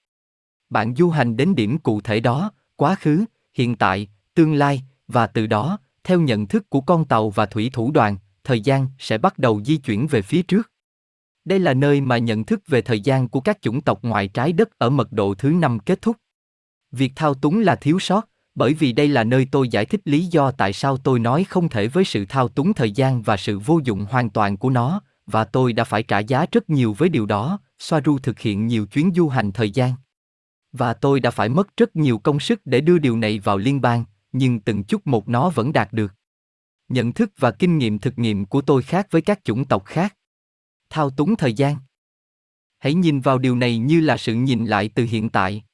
Bạn 0.70 0.94
du 0.94 1.10
hành 1.10 1.36
đến 1.36 1.54
điểm 1.54 1.78
cụ 1.78 2.00
thể 2.00 2.20
đó, 2.20 2.50
quá 2.76 2.94
khứ, 2.94 3.24
hiện 3.54 3.76
tại, 3.76 4.08
tương 4.34 4.54
lai, 4.54 4.82
và 5.08 5.26
từ 5.26 5.46
đó, 5.46 5.78
theo 6.04 6.20
nhận 6.20 6.46
thức 6.46 6.70
của 6.70 6.80
con 6.80 7.04
tàu 7.04 7.30
và 7.30 7.46
thủy 7.46 7.70
thủ 7.72 7.90
đoàn, 7.90 8.16
thời 8.44 8.60
gian 8.60 8.88
sẽ 8.98 9.18
bắt 9.18 9.38
đầu 9.38 9.62
di 9.64 9.76
chuyển 9.76 10.06
về 10.06 10.22
phía 10.22 10.42
trước. 10.42 10.70
Đây 11.46 11.58
là 11.58 11.74
nơi 11.74 12.00
mà 12.00 12.18
nhận 12.18 12.44
thức 12.44 12.62
về 12.66 12.82
thời 12.82 13.00
gian 13.00 13.28
của 13.28 13.40
các 13.40 13.62
chủng 13.62 13.80
tộc 13.80 14.02
ngoài 14.02 14.28
trái 14.28 14.52
đất 14.52 14.78
ở 14.78 14.90
mật 14.90 15.12
độ 15.12 15.34
thứ 15.34 15.50
năm 15.50 15.78
kết 15.78 16.02
thúc. 16.02 16.16
Việc 16.92 17.12
thao 17.16 17.34
túng 17.34 17.60
là 17.60 17.76
thiếu 17.76 17.98
sót, 17.98 18.28
bởi 18.54 18.74
vì 18.74 18.92
đây 18.92 19.08
là 19.08 19.24
nơi 19.24 19.48
tôi 19.50 19.68
giải 19.68 19.84
thích 19.84 20.00
lý 20.04 20.24
do 20.24 20.50
tại 20.50 20.72
sao 20.72 20.96
tôi 20.96 21.18
nói 21.18 21.44
không 21.44 21.68
thể 21.68 21.88
với 21.88 22.04
sự 22.04 22.24
thao 22.28 22.48
túng 22.48 22.74
thời 22.74 22.90
gian 22.90 23.22
và 23.22 23.36
sự 23.36 23.58
vô 23.58 23.80
dụng 23.84 24.06
hoàn 24.10 24.30
toàn 24.30 24.56
của 24.56 24.70
nó, 24.70 25.00
và 25.26 25.44
tôi 25.44 25.72
đã 25.72 25.84
phải 25.84 26.02
trả 26.02 26.18
giá 26.18 26.46
rất 26.52 26.70
nhiều 26.70 26.94
với 26.98 27.08
điều 27.08 27.26
đó, 27.26 27.58
Soaru 27.78 28.18
thực 28.18 28.38
hiện 28.38 28.66
nhiều 28.66 28.86
chuyến 28.86 29.10
du 29.14 29.28
hành 29.28 29.52
thời 29.52 29.70
gian. 29.70 29.92
Và 30.72 30.94
tôi 30.94 31.20
đã 31.20 31.30
phải 31.30 31.48
mất 31.48 31.76
rất 31.76 31.96
nhiều 31.96 32.18
công 32.18 32.40
sức 32.40 32.60
để 32.64 32.80
đưa 32.80 32.98
điều 32.98 33.16
này 33.16 33.38
vào 33.38 33.58
liên 33.58 33.80
bang, 33.80 34.04
nhưng 34.32 34.60
từng 34.60 34.84
chút 34.84 35.06
một 35.06 35.28
nó 35.28 35.50
vẫn 35.50 35.72
đạt 35.72 35.92
được. 35.92 36.12
Nhận 36.88 37.12
thức 37.12 37.32
và 37.38 37.50
kinh 37.50 37.78
nghiệm 37.78 37.98
thực 37.98 38.18
nghiệm 38.18 38.44
của 38.44 38.60
tôi 38.60 38.82
khác 38.82 39.06
với 39.10 39.22
các 39.22 39.44
chủng 39.44 39.64
tộc 39.64 39.84
khác. 39.84 40.15
Thao 40.96 41.10
túng 41.10 41.36
thời 41.36 41.52
gian. 41.52 41.76
Hãy 42.78 42.94
nhìn 42.94 43.20
vào 43.20 43.38
điều 43.38 43.56
này 43.56 43.78
như 43.78 44.00
là 44.00 44.16
sự 44.16 44.34
nhìn 44.34 44.64
lại 44.64 44.90
từ 44.94 45.04
hiện 45.04 45.28
tại. 45.28 45.64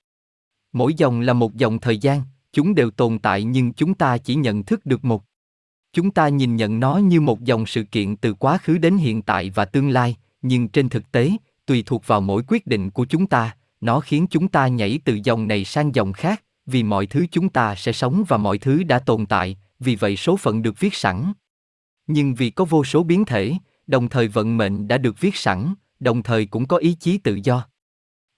Mỗi 0.73 0.95
dòng 0.95 1.21
là 1.21 1.33
một 1.33 1.55
dòng 1.55 1.79
thời 1.79 1.99
gian, 1.99 2.23
chúng 2.53 2.75
đều 2.75 2.91
tồn 2.91 3.19
tại 3.19 3.45
nhưng 3.45 3.73
chúng 3.73 3.95
ta 3.95 4.19
chỉ 4.19 4.35
nhận 4.35 4.63
thức 4.63 4.87
được 4.87 5.05
một. 5.05 5.25
Chúng 5.93 6.11
ta 6.11 6.29
nhìn 6.29 6.57
nhận 6.57 6.81
nó 6.81 6.97
như 6.97 7.21
một 7.21 7.45
dòng 7.45 7.67
sự 7.67 7.83
kiện 7.83 8.17
từ 8.17 8.35
quá 8.35 8.59
khứ 8.59 8.79
đến 8.79 8.97
hiện 8.97 9.23
tại 9.23 9.51
và 9.51 9.65
tương 9.65 9.89
lai, 9.89 10.17
nhưng 10.43 10.69
trên 10.69 10.89
thực 10.89 11.13
tế, 11.13 11.31
tùy 11.67 11.83
thuộc 11.87 12.07
vào 12.07 12.21
mỗi 12.21 12.43
quyết 12.49 12.67
định 12.67 12.91
của 12.91 13.05
chúng 13.05 13.27
ta, 13.27 13.57
nó 13.81 14.01
khiến 14.01 14.27
chúng 14.31 14.49
ta 14.49 14.67
nhảy 14.69 15.01
từ 15.05 15.19
dòng 15.25 15.49
này 15.49 15.65
sang 15.65 15.95
dòng 15.95 16.13
khác, 16.13 16.43
vì 16.67 16.83
mọi 16.83 17.07
thứ 17.07 17.27
chúng 17.31 17.49
ta 17.49 17.75
sẽ 17.75 17.93
sống 17.93 18.25
và 18.29 18.37
mọi 18.37 18.59
thứ 18.59 18.83
đã 18.83 18.99
tồn 18.99 19.27
tại, 19.27 19.57
vì 19.81 19.97
vậy 19.97 20.17
số 20.17 20.37
phận 20.37 20.63
được 20.63 20.81
viết 20.81 20.95
sẵn. 20.95 21.33
Nhưng 22.07 22.35
vì 22.35 22.51
có 22.51 22.65
vô 22.65 22.85
số 22.85 23.03
biến 23.03 23.25
thể, 23.25 23.55
đồng 23.93 24.09
thời 24.09 24.29
vận 24.29 24.57
mệnh 24.57 24.89
đã 24.89 24.99
được 24.99 25.21
viết 25.21 25.37
sẵn, 25.37 25.75
đồng 26.01 26.23
thời 26.23 26.47
cũng 26.47 26.67
có 26.67 26.77
ý 26.77 26.97
chí 27.01 27.19
tự 27.19 27.39
do. 27.45 27.67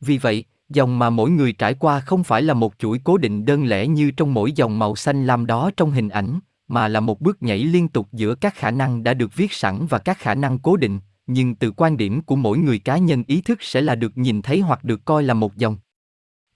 Vì 0.00 0.18
vậy, 0.18 0.44
dòng 0.68 0.98
mà 0.98 1.10
mỗi 1.10 1.30
người 1.30 1.52
trải 1.52 1.74
qua 1.74 2.00
không 2.00 2.24
phải 2.24 2.42
là 2.42 2.54
một 2.54 2.74
chuỗi 2.78 3.00
cố 3.04 3.16
định 3.16 3.44
đơn 3.44 3.64
lẻ 3.64 3.86
như 3.86 4.10
trong 4.10 4.34
mỗi 4.34 4.52
dòng 4.52 4.78
màu 4.78 4.96
xanh 4.96 5.26
lam 5.26 5.46
đó 5.46 5.70
trong 5.76 5.90
hình 5.90 6.08
ảnh, 6.08 6.40
mà 6.68 6.88
là 6.88 7.00
một 7.00 7.20
bước 7.20 7.42
nhảy 7.42 7.58
liên 7.58 7.88
tục 7.88 8.08
giữa 8.12 8.34
các 8.34 8.54
khả 8.54 8.70
năng 8.70 9.02
đã 9.02 9.14
được 9.14 9.34
viết 9.34 9.52
sẵn 9.52 9.86
và 9.86 9.98
các 9.98 10.18
khả 10.18 10.34
năng 10.34 10.58
cố 10.58 10.76
định, 10.76 11.00
nhưng 11.26 11.54
từ 11.54 11.70
quan 11.70 11.96
điểm 11.96 12.22
của 12.22 12.36
mỗi 12.36 12.58
người 12.58 12.78
cá 12.78 12.98
nhân 12.98 13.24
ý 13.26 13.40
thức 13.40 13.62
sẽ 13.62 13.80
là 13.80 13.94
được 13.94 14.18
nhìn 14.18 14.42
thấy 14.42 14.60
hoặc 14.60 14.84
được 14.84 15.04
coi 15.04 15.22
là 15.22 15.34
một 15.34 15.56
dòng. 15.56 15.76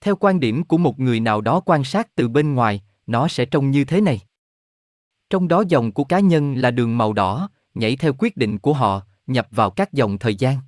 Theo 0.01 0.17
quan 0.17 0.41
điểm 0.41 0.65
của 0.65 0.79
một 0.79 1.01
người 1.01 1.21
nào 1.21 1.41
đó 1.41 1.61
quan 1.61 1.85
sát 1.85 2.15
từ 2.15 2.29
bên 2.29 2.55
ngoài, 2.55 2.83
nó 3.07 3.29
sẽ 3.29 3.45
trông 3.45 3.71
như 3.71 3.85
thế 3.85 4.01
này. 4.01 4.21
Trong 5.31 5.49
đó 5.49 5.65
dòng 5.69 5.93
của 5.93 6.05
cá 6.05 6.21
nhân 6.21 6.55
là 6.55 6.71
đường 6.71 6.99
màu 6.99 7.13
đỏ, 7.13 7.49
nhảy 7.79 7.97
theo 7.97 8.13
quyết 8.19 8.37
định 8.37 8.59
của 8.59 8.73
họ, 8.73 9.03
nhập 9.27 9.49
vào 9.51 9.71
các 9.71 9.93
dòng 9.93 10.19
thời 10.19 10.35
gian. 10.35 10.59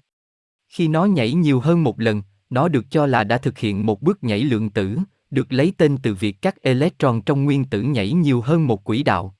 Khi 0.68 0.88
nó 0.88 1.04
nhảy 1.04 1.32
nhiều 1.32 1.60
hơn 1.60 1.84
một 1.84 2.00
lần, 2.00 2.22
nó 2.50 2.68
được 2.68 2.84
cho 2.90 3.06
là 3.06 3.24
đã 3.24 3.38
thực 3.38 3.58
hiện 3.58 3.86
một 3.86 4.02
bước 4.02 4.24
nhảy 4.24 4.44
lượng 4.44 4.70
tử, 4.70 4.98
được 5.30 5.52
lấy 5.52 5.72
tên 5.78 5.96
từ 6.02 6.14
việc 6.14 6.42
các 6.42 6.62
electron 6.62 7.22
trong 7.22 7.44
nguyên 7.44 7.64
tử 7.64 7.82
nhảy 7.82 8.12
nhiều 8.12 8.40
hơn 8.40 8.66
một 8.66 8.84
quỹ 8.84 9.02
đạo. 9.02 9.34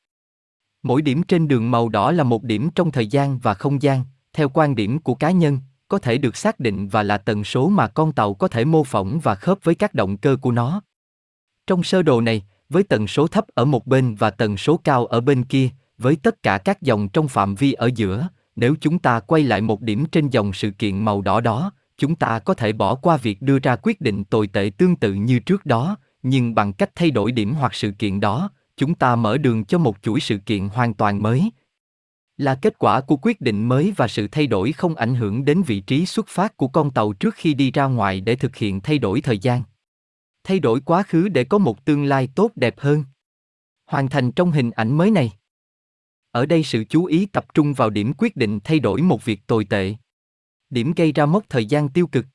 Mỗi 0.83 1.03
điểm 1.03 1.23
trên 1.23 1.49
đường 1.49 1.71
màu 1.71 1.89
đỏ 1.89 2.13
là 2.13 2.25
một 2.25 2.43
điểm 2.43 2.71
trong 2.75 2.91
thời 2.91 3.07
gian 3.07 3.39
và 3.39 3.55
không 3.55 3.83
gian, 3.83 4.05
theo 4.33 4.49
quan 4.49 4.75
điểm 4.75 4.99
của 4.99 5.15
cá 5.15 5.31
nhân, 5.31 5.59
có 5.89 5.99
thể 5.99 6.19
được 6.19 6.37
xác 6.37 6.61
định 6.61 6.89
và 6.89 7.03
là 7.03 7.19
tần 7.19 7.45
số 7.45 7.69
mà 7.69 7.89
con 7.89 8.13
tàu 8.13 8.35
có 8.35 8.49
thể 8.49 8.65
mô 8.65 8.85
phỏng 8.85 9.21
và 9.21 9.35
khớp 9.35 9.59
với 9.63 9.75
các 9.75 9.95
động 9.95 10.17
cơ 10.17 10.37
của 10.41 10.53
nó. 10.53 10.83
Trong 11.67 11.83
sơ 11.83 12.03
đồ 12.03 12.21
này, 12.21 12.43
với 12.69 12.83
tần 12.83 13.07
số 13.07 13.27
thấp 13.27 13.45
ở 13.55 13.65
một 13.65 13.87
bên 13.87 14.15
và 14.15 14.31
tần 14.31 14.57
số 14.57 14.81
cao 14.85 15.07
ở 15.07 15.21
bên 15.21 15.45
kia, 15.45 15.69
với 16.00 16.16
tất 16.16 16.42
cả 16.42 16.59
các 16.59 16.83
dòng 16.83 17.09
trong 17.09 17.28
phạm 17.28 17.54
vi 17.54 17.73
ở 17.73 17.90
giữa, 17.95 18.28
nếu 18.57 18.75
chúng 18.80 18.99
ta 18.99 19.21
quay 19.21 19.42
lại 19.42 19.61
một 19.61 19.80
điểm 19.80 20.07
trên 20.07 20.28
dòng 20.28 20.52
sự 20.52 20.71
kiện 20.71 21.04
màu 21.04 21.21
đỏ 21.21 21.40
đó, 21.40 21.73
chúng 21.99 22.14
ta 22.14 22.38
có 22.38 22.54
thể 22.54 22.73
bỏ 22.73 22.95
qua 22.95 23.16
việc 23.16 23.42
đưa 23.42 23.59
ra 23.59 23.76
quyết 23.76 24.00
định 24.00 24.25
tồi 24.25 24.47
tệ 24.47 24.71
tương 24.78 24.97
tự 24.97 25.12
như 25.12 25.38
trước 25.38 25.66
đó, 25.66 25.97
nhưng 26.23 26.54
bằng 26.54 26.73
cách 26.73 26.90
thay 26.95 27.11
đổi 27.11 27.33
điểm 27.33 27.54
hoặc 27.54 27.75
sự 27.75 27.90
kiện 27.90 28.21
đó, 28.21 28.50
chúng 28.76 28.95
ta 28.95 29.16
mở 29.16 29.38
đường 29.38 29.64
cho 29.64 29.78
một 29.78 29.97
chuỗi 30.02 30.21
sự 30.21 30.38
kiện 30.38 30.69
hoàn 30.69 30.95
toàn 30.95 31.23
mới. 31.23 31.50
Là 32.37 32.54
kết 32.54 32.78
quả 32.78 33.00
của 33.00 33.16
quyết 33.16 33.40
định 33.40 33.69
mới 33.69 33.92
và 33.97 34.09
sự 34.09 34.28
thay 34.33 34.47
đổi 34.47 34.73
không 34.73 34.95
ảnh 34.95 35.14
hưởng 35.14 35.45
đến 35.45 35.62
vị 35.62 35.80
trí 35.80 36.07
xuất 36.07 36.28
phát 36.28 36.57
của 36.57 36.69
con 36.69 36.90
tàu 36.90 37.12
trước 37.12 37.35
khi 37.35 37.54
đi 37.54 37.71
ra 37.71 37.85
ngoài 37.85 38.21
để 38.21 38.37
thực 38.37 38.57
hiện 38.57 38.80
thay 38.80 38.99
đổi 38.99 39.21
thời 39.21 39.38
gian. 39.38 39.62
Thay 40.45 40.59
đổi 40.59 40.80
quá 40.80 41.02
khứ 41.02 41.28
để 41.28 41.45
có 41.45 41.59
một 41.59 41.85
tương 41.85 42.04
lai 42.04 42.28
tốt 42.35 42.50
đẹp 42.57 42.75
hơn. 42.78 43.04
Hoàn 43.87 44.09
thành 44.09 44.33
trong 44.33 44.52
hình 44.52 44.71
ảnh 44.71 44.97
mới 44.97 45.11
này. 45.11 45.33
Ở 46.33 46.47
đây 46.47 46.63
sự 46.63 46.85
chú 46.85 47.05
ý 47.05 47.27
tập 47.27 47.47
trung 47.55 47.75
vào 47.75 47.91
điểm 47.91 48.13
quyết 48.19 48.37
định 48.37 48.59
thay 48.65 48.81
đổi 48.81 49.03
một 49.03 49.25
việc 49.25 49.47
tồi 49.47 49.65
tệ 49.65 49.95
điểm 50.71 50.93
gây 50.97 51.13
ra 51.13 51.27
mốc 51.27 51.45
thời 51.49 51.67
gian 51.67 51.89
tiêu 51.89 52.07
cực. 52.07 52.27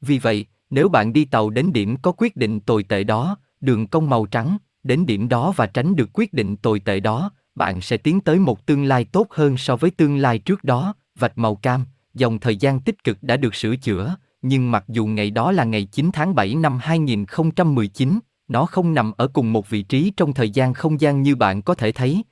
Vì 0.00 0.18
vậy, 0.18 0.46
nếu 0.70 0.88
bạn 0.88 1.12
đi 1.12 1.24
tàu 1.24 1.50
đến 1.50 1.72
điểm 1.72 1.96
có 2.02 2.12
quyết 2.12 2.36
định 2.36 2.60
tồi 2.60 2.82
tệ 2.82 3.04
đó, 3.04 3.36
đường 3.60 3.86
cong 3.86 4.10
màu 4.10 4.26
trắng, 4.26 4.56
đến 4.82 5.06
điểm 5.06 5.28
đó 5.28 5.52
và 5.56 5.66
tránh 5.66 5.96
được 5.96 6.10
quyết 6.12 6.32
định 6.32 6.56
tồi 6.56 6.80
tệ 6.80 7.00
đó, 7.00 7.30
bạn 7.54 7.80
sẽ 7.80 7.96
tiến 7.96 8.20
tới 8.20 8.38
một 8.38 8.66
tương 8.66 8.84
lai 8.84 9.04
tốt 9.04 9.26
hơn 9.30 9.56
so 9.56 9.76
với 9.76 9.90
tương 9.90 10.16
lai 10.16 10.38
trước 10.38 10.64
đó, 10.64 10.94
vạch 11.18 11.38
màu 11.38 11.54
cam, 11.54 11.84
dòng 12.14 12.38
thời 12.38 12.56
gian 12.56 12.80
tích 12.80 13.04
cực 13.04 13.22
đã 13.22 13.36
được 13.36 13.54
sửa 13.54 13.76
chữa, 13.76 14.16
nhưng 14.42 14.70
mặc 14.70 14.84
dù 14.88 15.06
ngày 15.06 15.30
đó 15.30 15.52
là 15.52 15.64
ngày 15.64 15.84
9 15.84 16.10
tháng 16.12 16.34
7 16.34 16.54
năm 16.54 16.78
2019, 16.82 18.18
nó 18.48 18.66
không 18.66 18.94
nằm 18.94 19.12
ở 19.16 19.28
cùng 19.28 19.52
một 19.52 19.70
vị 19.70 19.82
trí 19.82 20.12
trong 20.16 20.34
thời 20.34 20.50
gian 20.50 20.74
không 20.74 21.00
gian 21.00 21.22
như 21.22 21.36
bạn 21.36 21.62
có 21.62 21.74
thể 21.74 21.92
thấy. 21.92 22.22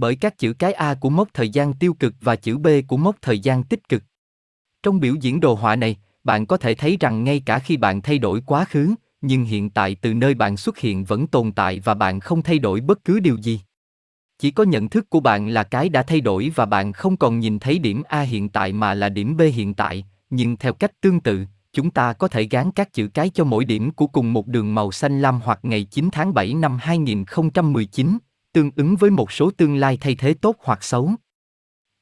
Bởi 0.00 0.16
các 0.16 0.38
chữ 0.38 0.52
cái 0.52 0.72
A 0.72 0.94
của 0.94 1.10
mốc 1.10 1.28
thời 1.34 1.48
gian 1.48 1.72
tiêu 1.72 1.94
cực 1.94 2.14
và 2.20 2.36
chữ 2.36 2.58
B 2.58 2.66
của 2.88 2.96
mốc 2.96 3.16
thời 3.22 3.38
gian 3.38 3.62
tích 3.62 3.88
cực. 3.88 4.02
Trong 4.82 5.00
biểu 5.00 5.14
diễn 5.14 5.40
đồ 5.40 5.54
họa 5.54 5.76
này, 5.76 5.96
bạn 6.24 6.46
có 6.46 6.56
thể 6.56 6.74
thấy 6.74 6.96
rằng 7.00 7.24
ngay 7.24 7.42
cả 7.46 7.58
khi 7.58 7.76
bạn 7.76 8.02
thay 8.02 8.18
đổi 8.18 8.42
quá 8.46 8.64
khứ, 8.64 8.94
nhưng 9.20 9.44
hiện 9.44 9.70
tại 9.70 9.94
từ 9.94 10.14
nơi 10.14 10.34
bạn 10.34 10.56
xuất 10.56 10.78
hiện 10.78 11.04
vẫn 11.04 11.26
tồn 11.26 11.52
tại 11.52 11.80
và 11.80 11.94
bạn 11.94 12.20
không 12.20 12.42
thay 12.42 12.58
đổi 12.58 12.80
bất 12.80 13.04
cứ 13.04 13.20
điều 13.20 13.36
gì. 13.36 13.60
Chỉ 14.38 14.50
có 14.50 14.64
nhận 14.64 14.88
thức 14.88 15.10
của 15.10 15.20
bạn 15.20 15.48
là 15.48 15.62
cái 15.62 15.88
đã 15.88 16.02
thay 16.02 16.20
đổi 16.20 16.52
và 16.54 16.66
bạn 16.66 16.92
không 16.92 17.16
còn 17.16 17.40
nhìn 17.40 17.58
thấy 17.58 17.78
điểm 17.78 18.02
A 18.08 18.20
hiện 18.20 18.48
tại 18.48 18.72
mà 18.72 18.94
là 18.94 19.08
điểm 19.08 19.36
B 19.36 19.42
hiện 19.54 19.74
tại, 19.74 20.04
nhưng 20.30 20.56
theo 20.56 20.72
cách 20.72 21.00
tương 21.00 21.20
tự, 21.20 21.44
chúng 21.72 21.90
ta 21.90 22.12
có 22.12 22.28
thể 22.28 22.42
gán 22.42 22.70
các 22.70 22.92
chữ 22.92 23.08
cái 23.14 23.30
cho 23.34 23.44
mỗi 23.44 23.64
điểm 23.64 23.90
của 23.90 24.06
cùng 24.06 24.32
một 24.32 24.46
đường 24.46 24.74
màu 24.74 24.92
xanh 24.92 25.22
lam 25.22 25.40
hoặc 25.44 25.58
ngày 25.62 25.84
9 25.84 26.08
tháng 26.12 26.34
7 26.34 26.54
năm 26.54 26.78
2019, 26.80 28.18
tương 28.52 28.70
ứng 28.76 28.96
với 28.96 29.10
một 29.10 29.32
số 29.32 29.50
tương 29.50 29.76
lai 29.76 29.98
thay 30.00 30.14
thế 30.14 30.34
tốt 30.34 30.56
hoặc 30.62 30.84
xấu. 30.84 31.10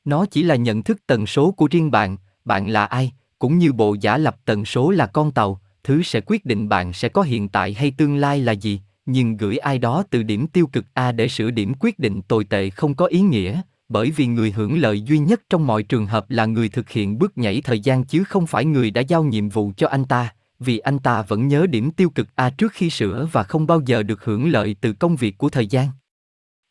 Nó 0.04 0.26
chỉ 0.26 0.42
là 0.42 0.56
nhận 0.56 0.82
thức 0.82 1.06
tần 1.06 1.26
số 1.26 1.50
của 1.50 1.68
riêng 1.70 1.90
bạn, 1.90 2.16
bạn 2.44 2.68
là 2.68 2.84
ai, 2.84 3.12
cũng 3.38 3.58
như 3.58 3.72
bộ 3.72 3.96
giả 4.00 4.18
lập 4.18 4.36
tần 4.44 4.64
số 4.64 4.90
là 4.90 5.06
con 5.06 5.30
tàu, 5.30 5.60
thứ 5.84 6.02
sẽ 6.02 6.20
quyết 6.26 6.44
định 6.44 6.68
bạn 6.68 6.92
sẽ 6.92 7.08
có 7.08 7.22
hiện 7.22 7.48
tại 7.48 7.72
hay 7.72 7.90
tương 7.90 8.16
lai 8.16 8.40
là 8.40 8.52
gì, 8.52 8.80
nhưng 9.06 9.36
gửi 9.36 9.56
ai 9.56 9.78
đó 9.78 10.04
từ 10.10 10.22
điểm 10.22 10.46
tiêu 10.46 10.66
cực 10.66 10.84
A 10.94 11.12
để 11.12 11.28
sửa 11.28 11.50
điểm 11.50 11.72
quyết 11.80 11.98
định 11.98 12.22
tồi 12.22 12.44
tệ 12.44 12.70
không 12.70 12.94
có 12.94 13.06
ý 13.06 13.20
nghĩa, 13.20 13.60
bởi 13.88 14.10
vì 14.10 14.26
người 14.26 14.50
hưởng 14.50 14.78
lợi 14.78 15.02
duy 15.02 15.18
nhất 15.18 15.42
trong 15.50 15.66
mọi 15.66 15.82
trường 15.82 16.06
hợp 16.06 16.30
là 16.30 16.46
người 16.46 16.68
thực 16.68 16.90
hiện 16.90 17.18
bước 17.18 17.38
nhảy 17.38 17.60
thời 17.60 17.80
gian 17.80 18.04
chứ 18.04 18.24
không 18.24 18.46
phải 18.46 18.64
người 18.64 18.90
đã 18.90 19.00
giao 19.00 19.24
nhiệm 19.24 19.48
vụ 19.48 19.72
cho 19.76 19.88
anh 19.88 20.04
ta, 20.04 20.34
vì 20.58 20.78
anh 20.78 20.98
ta 20.98 21.22
vẫn 21.22 21.48
nhớ 21.48 21.66
điểm 21.66 21.90
tiêu 21.90 22.10
cực 22.10 22.28
A 22.34 22.50
trước 22.50 22.72
khi 22.72 22.90
sửa 22.90 23.28
và 23.32 23.42
không 23.42 23.66
bao 23.66 23.80
giờ 23.86 24.02
được 24.02 24.24
hưởng 24.24 24.50
lợi 24.50 24.76
từ 24.80 24.92
công 24.92 25.16
việc 25.16 25.38
của 25.38 25.48
thời 25.48 25.66
gian. 25.66 25.88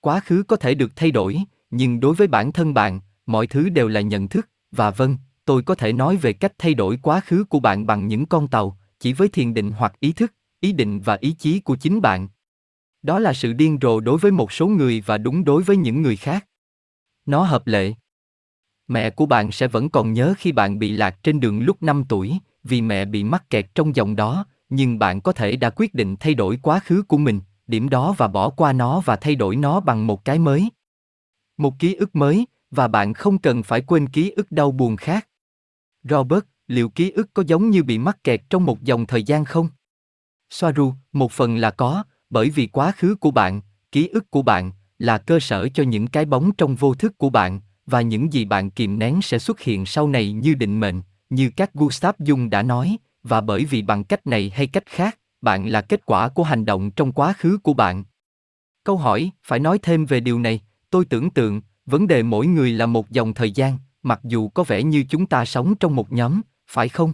Quá 0.07 0.19
khứ 0.19 0.43
có 0.47 0.55
thể 0.55 0.73
được 0.73 0.95
thay 0.95 1.11
đổi, 1.11 1.37
nhưng 1.71 1.99
đối 1.99 2.15
với 2.15 2.27
bản 2.27 2.51
thân 2.51 2.73
bạn, 2.73 2.99
mọi 3.25 3.47
thứ 3.47 3.69
đều 3.69 3.87
là 3.87 4.01
nhận 4.01 4.27
thức, 4.27 4.49
và 4.71 4.91
vâng, 4.91 5.17
tôi 5.45 5.61
có 5.63 5.75
thể 5.75 5.93
nói 5.93 6.17
về 6.17 6.33
cách 6.33 6.53
thay 6.57 6.73
đổi 6.73 6.99
quá 7.01 7.21
khứ 7.25 7.43
của 7.43 7.59
bạn 7.59 7.85
bằng 7.85 8.07
những 8.07 8.25
con 8.25 8.47
tàu, 8.47 8.77
chỉ 8.99 9.13
với 9.13 9.27
thiền 9.27 9.53
định 9.53 9.71
hoặc 9.71 9.99
ý 9.99 10.11
thức, 10.11 10.33
ý 10.59 10.71
định 10.71 10.99
và 10.99 11.17
ý 11.21 11.31
chí 11.31 11.59
của 11.59 11.75
chính 11.75 12.01
bạn. 12.01 12.27
Đó 13.01 13.19
là 13.19 13.33
sự 13.33 13.53
điên 13.53 13.77
rồ 13.81 13.99
đối 13.99 14.17
với 14.17 14.31
một 14.31 14.51
số 14.51 14.67
người 14.67 15.03
và 15.05 15.17
đúng 15.17 15.43
đối 15.43 15.63
với 15.63 15.77
những 15.77 16.01
người 16.01 16.15
khác. 16.15 16.45
Nó 17.25 17.43
hợp 17.43 17.67
lệ. 17.67 17.93
Mẹ 18.87 19.09
của 19.09 19.25
bạn 19.25 19.51
sẽ 19.51 19.67
vẫn 19.67 19.89
còn 19.89 20.13
nhớ 20.13 20.33
khi 20.37 20.51
bạn 20.51 20.79
bị 20.79 20.91
lạc 20.91 21.23
trên 21.23 21.39
đường 21.39 21.59
lúc 21.59 21.83
5 21.83 22.03
tuổi, 22.09 22.37
vì 22.63 22.81
mẹ 22.81 23.05
bị 23.05 23.23
mắc 23.23 23.49
kẹt 23.49 23.75
trong 23.75 23.95
dòng 23.95 24.15
đó, 24.15 24.45
nhưng 24.69 24.99
bạn 24.99 25.21
có 25.21 25.31
thể 25.31 25.55
đã 25.55 25.69
quyết 25.69 25.93
định 25.93 26.15
thay 26.19 26.33
đổi 26.33 26.59
quá 26.61 26.79
khứ 26.79 27.03
của 27.07 27.17
mình, 27.17 27.39
điểm 27.67 27.89
đó 27.89 28.15
và 28.17 28.27
bỏ 28.27 28.49
qua 28.49 28.73
nó 28.73 28.99
và 29.05 29.15
thay 29.15 29.35
đổi 29.35 29.55
nó 29.55 29.79
bằng 29.79 30.07
một 30.07 30.25
cái 30.25 30.39
mới. 30.39 30.69
Một 31.57 31.79
ký 31.79 31.95
ức 31.95 32.15
mới, 32.15 32.45
và 32.71 32.87
bạn 32.87 33.13
không 33.13 33.37
cần 33.37 33.63
phải 33.63 33.81
quên 33.81 34.09
ký 34.09 34.31
ức 34.31 34.51
đau 34.51 34.71
buồn 34.71 34.95
khác. 34.95 35.27
Robert, 36.03 36.43
liệu 36.67 36.89
ký 36.89 37.11
ức 37.11 37.29
có 37.33 37.43
giống 37.47 37.69
như 37.69 37.83
bị 37.83 37.97
mắc 37.97 38.23
kẹt 38.23 38.41
trong 38.49 38.65
một 38.65 38.83
dòng 38.83 39.05
thời 39.05 39.23
gian 39.23 39.45
không? 39.45 39.69
Soaru, 40.49 40.93
một 41.13 41.31
phần 41.31 41.57
là 41.57 41.71
có, 41.71 42.03
bởi 42.29 42.49
vì 42.49 42.67
quá 42.67 42.91
khứ 42.91 43.15
của 43.15 43.31
bạn, 43.31 43.61
ký 43.91 44.07
ức 44.07 44.31
của 44.31 44.41
bạn, 44.41 44.71
là 44.99 45.17
cơ 45.17 45.39
sở 45.39 45.69
cho 45.69 45.83
những 45.83 46.07
cái 46.07 46.25
bóng 46.25 46.51
trong 46.57 46.75
vô 46.75 46.93
thức 46.93 47.17
của 47.17 47.29
bạn, 47.29 47.59
và 47.85 48.01
những 48.01 48.33
gì 48.33 48.45
bạn 48.45 48.69
kìm 48.69 48.99
nén 48.99 49.21
sẽ 49.21 49.39
xuất 49.39 49.59
hiện 49.59 49.85
sau 49.85 50.07
này 50.07 50.31
như 50.31 50.53
định 50.53 50.79
mệnh, 50.79 51.01
như 51.29 51.51
các 51.55 51.73
Gustav 51.73 52.15
Jung 52.19 52.49
đã 52.49 52.63
nói, 52.63 52.97
và 53.23 53.41
bởi 53.41 53.65
vì 53.65 53.81
bằng 53.81 54.03
cách 54.03 54.27
này 54.27 54.51
hay 54.55 54.67
cách 54.67 54.85
khác, 54.85 55.19
bạn 55.41 55.67
là 55.67 55.81
kết 55.81 56.05
quả 56.05 56.29
của 56.29 56.43
hành 56.43 56.65
động 56.65 56.91
trong 56.91 57.11
quá 57.11 57.33
khứ 57.37 57.57
của 57.63 57.73
bạn. 57.73 58.03
Câu 58.83 58.97
hỏi, 58.97 59.31
phải 59.43 59.59
nói 59.59 59.79
thêm 59.81 60.05
về 60.05 60.19
điều 60.19 60.39
này, 60.39 60.61
tôi 60.89 61.05
tưởng 61.05 61.29
tượng, 61.29 61.61
vấn 61.85 62.07
đề 62.07 62.23
mỗi 62.23 62.47
người 62.47 62.71
là 62.71 62.85
một 62.85 63.09
dòng 63.09 63.33
thời 63.33 63.51
gian, 63.51 63.77
mặc 64.03 64.19
dù 64.23 64.49
có 64.49 64.63
vẻ 64.63 64.83
như 64.83 65.03
chúng 65.09 65.25
ta 65.25 65.45
sống 65.45 65.75
trong 65.75 65.95
một 65.95 66.11
nhóm, 66.11 66.41
phải 66.67 66.89
không? 66.89 67.13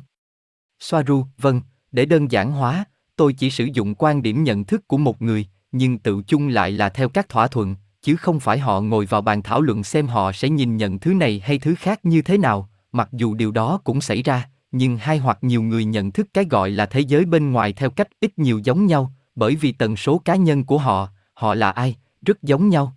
Soaru, 0.80 1.26
vâng, 1.38 1.62
để 1.92 2.06
đơn 2.06 2.32
giản 2.32 2.52
hóa, 2.52 2.86
tôi 3.16 3.34
chỉ 3.34 3.50
sử 3.50 3.68
dụng 3.74 3.96
quan 3.96 4.22
điểm 4.22 4.44
nhận 4.44 4.64
thức 4.64 4.88
của 4.88 4.98
một 4.98 5.22
người, 5.22 5.48
nhưng 5.72 6.00
tự 6.00 6.22
chung 6.28 6.48
lại 6.48 6.72
là 6.72 6.90
theo 6.90 7.10
các 7.10 7.30
thỏa 7.30 7.48
thuận, 7.48 7.76
chứ 8.02 8.16
không 8.16 8.40
phải 8.40 8.60
họ 8.60 8.82
ngồi 8.82 9.06
vào 9.06 9.22
bàn 9.22 9.44
thảo 9.44 9.62
luận 9.62 9.84
xem 9.84 10.08
họ 10.08 10.32
sẽ 10.32 10.50
nhìn 10.50 10.78
nhận 10.78 11.00
thứ 11.00 11.14
này 11.14 11.42
hay 11.46 11.60
thứ 11.60 11.76
khác 11.76 12.06
như 12.06 12.22
thế 12.22 12.38
nào, 12.38 12.70
mặc 12.92 13.10
dù 13.12 13.34
điều 13.34 13.52
đó 13.52 13.80
cũng 13.84 14.02
xảy 14.02 14.24
ra, 14.24 14.50
nhưng 14.74 14.98
hai 14.98 15.18
hoặc 15.18 15.38
nhiều 15.42 15.62
người 15.62 15.86
nhận 15.86 16.12
thức 16.12 16.28
cái 16.34 16.46
gọi 16.46 16.72
là 16.72 16.86
thế 16.86 17.00
giới 17.00 17.26
bên 17.26 17.52
ngoài 17.52 17.74
theo 17.74 17.90
cách 17.90 18.08
ít 18.20 18.40
nhiều 18.40 18.60
giống 18.64 18.86
nhau, 18.86 19.14
bởi 19.36 19.56
vì 19.56 19.72
tần 19.72 19.96
số 19.96 20.18
cá 20.18 20.36
nhân 20.36 20.64
của 20.64 20.78
họ, 20.78 21.10
họ 21.34 21.56
là 21.56 21.72
ai, 21.72 21.96
rất 22.22 22.44
giống 22.44 22.70
nhau. 22.70 22.96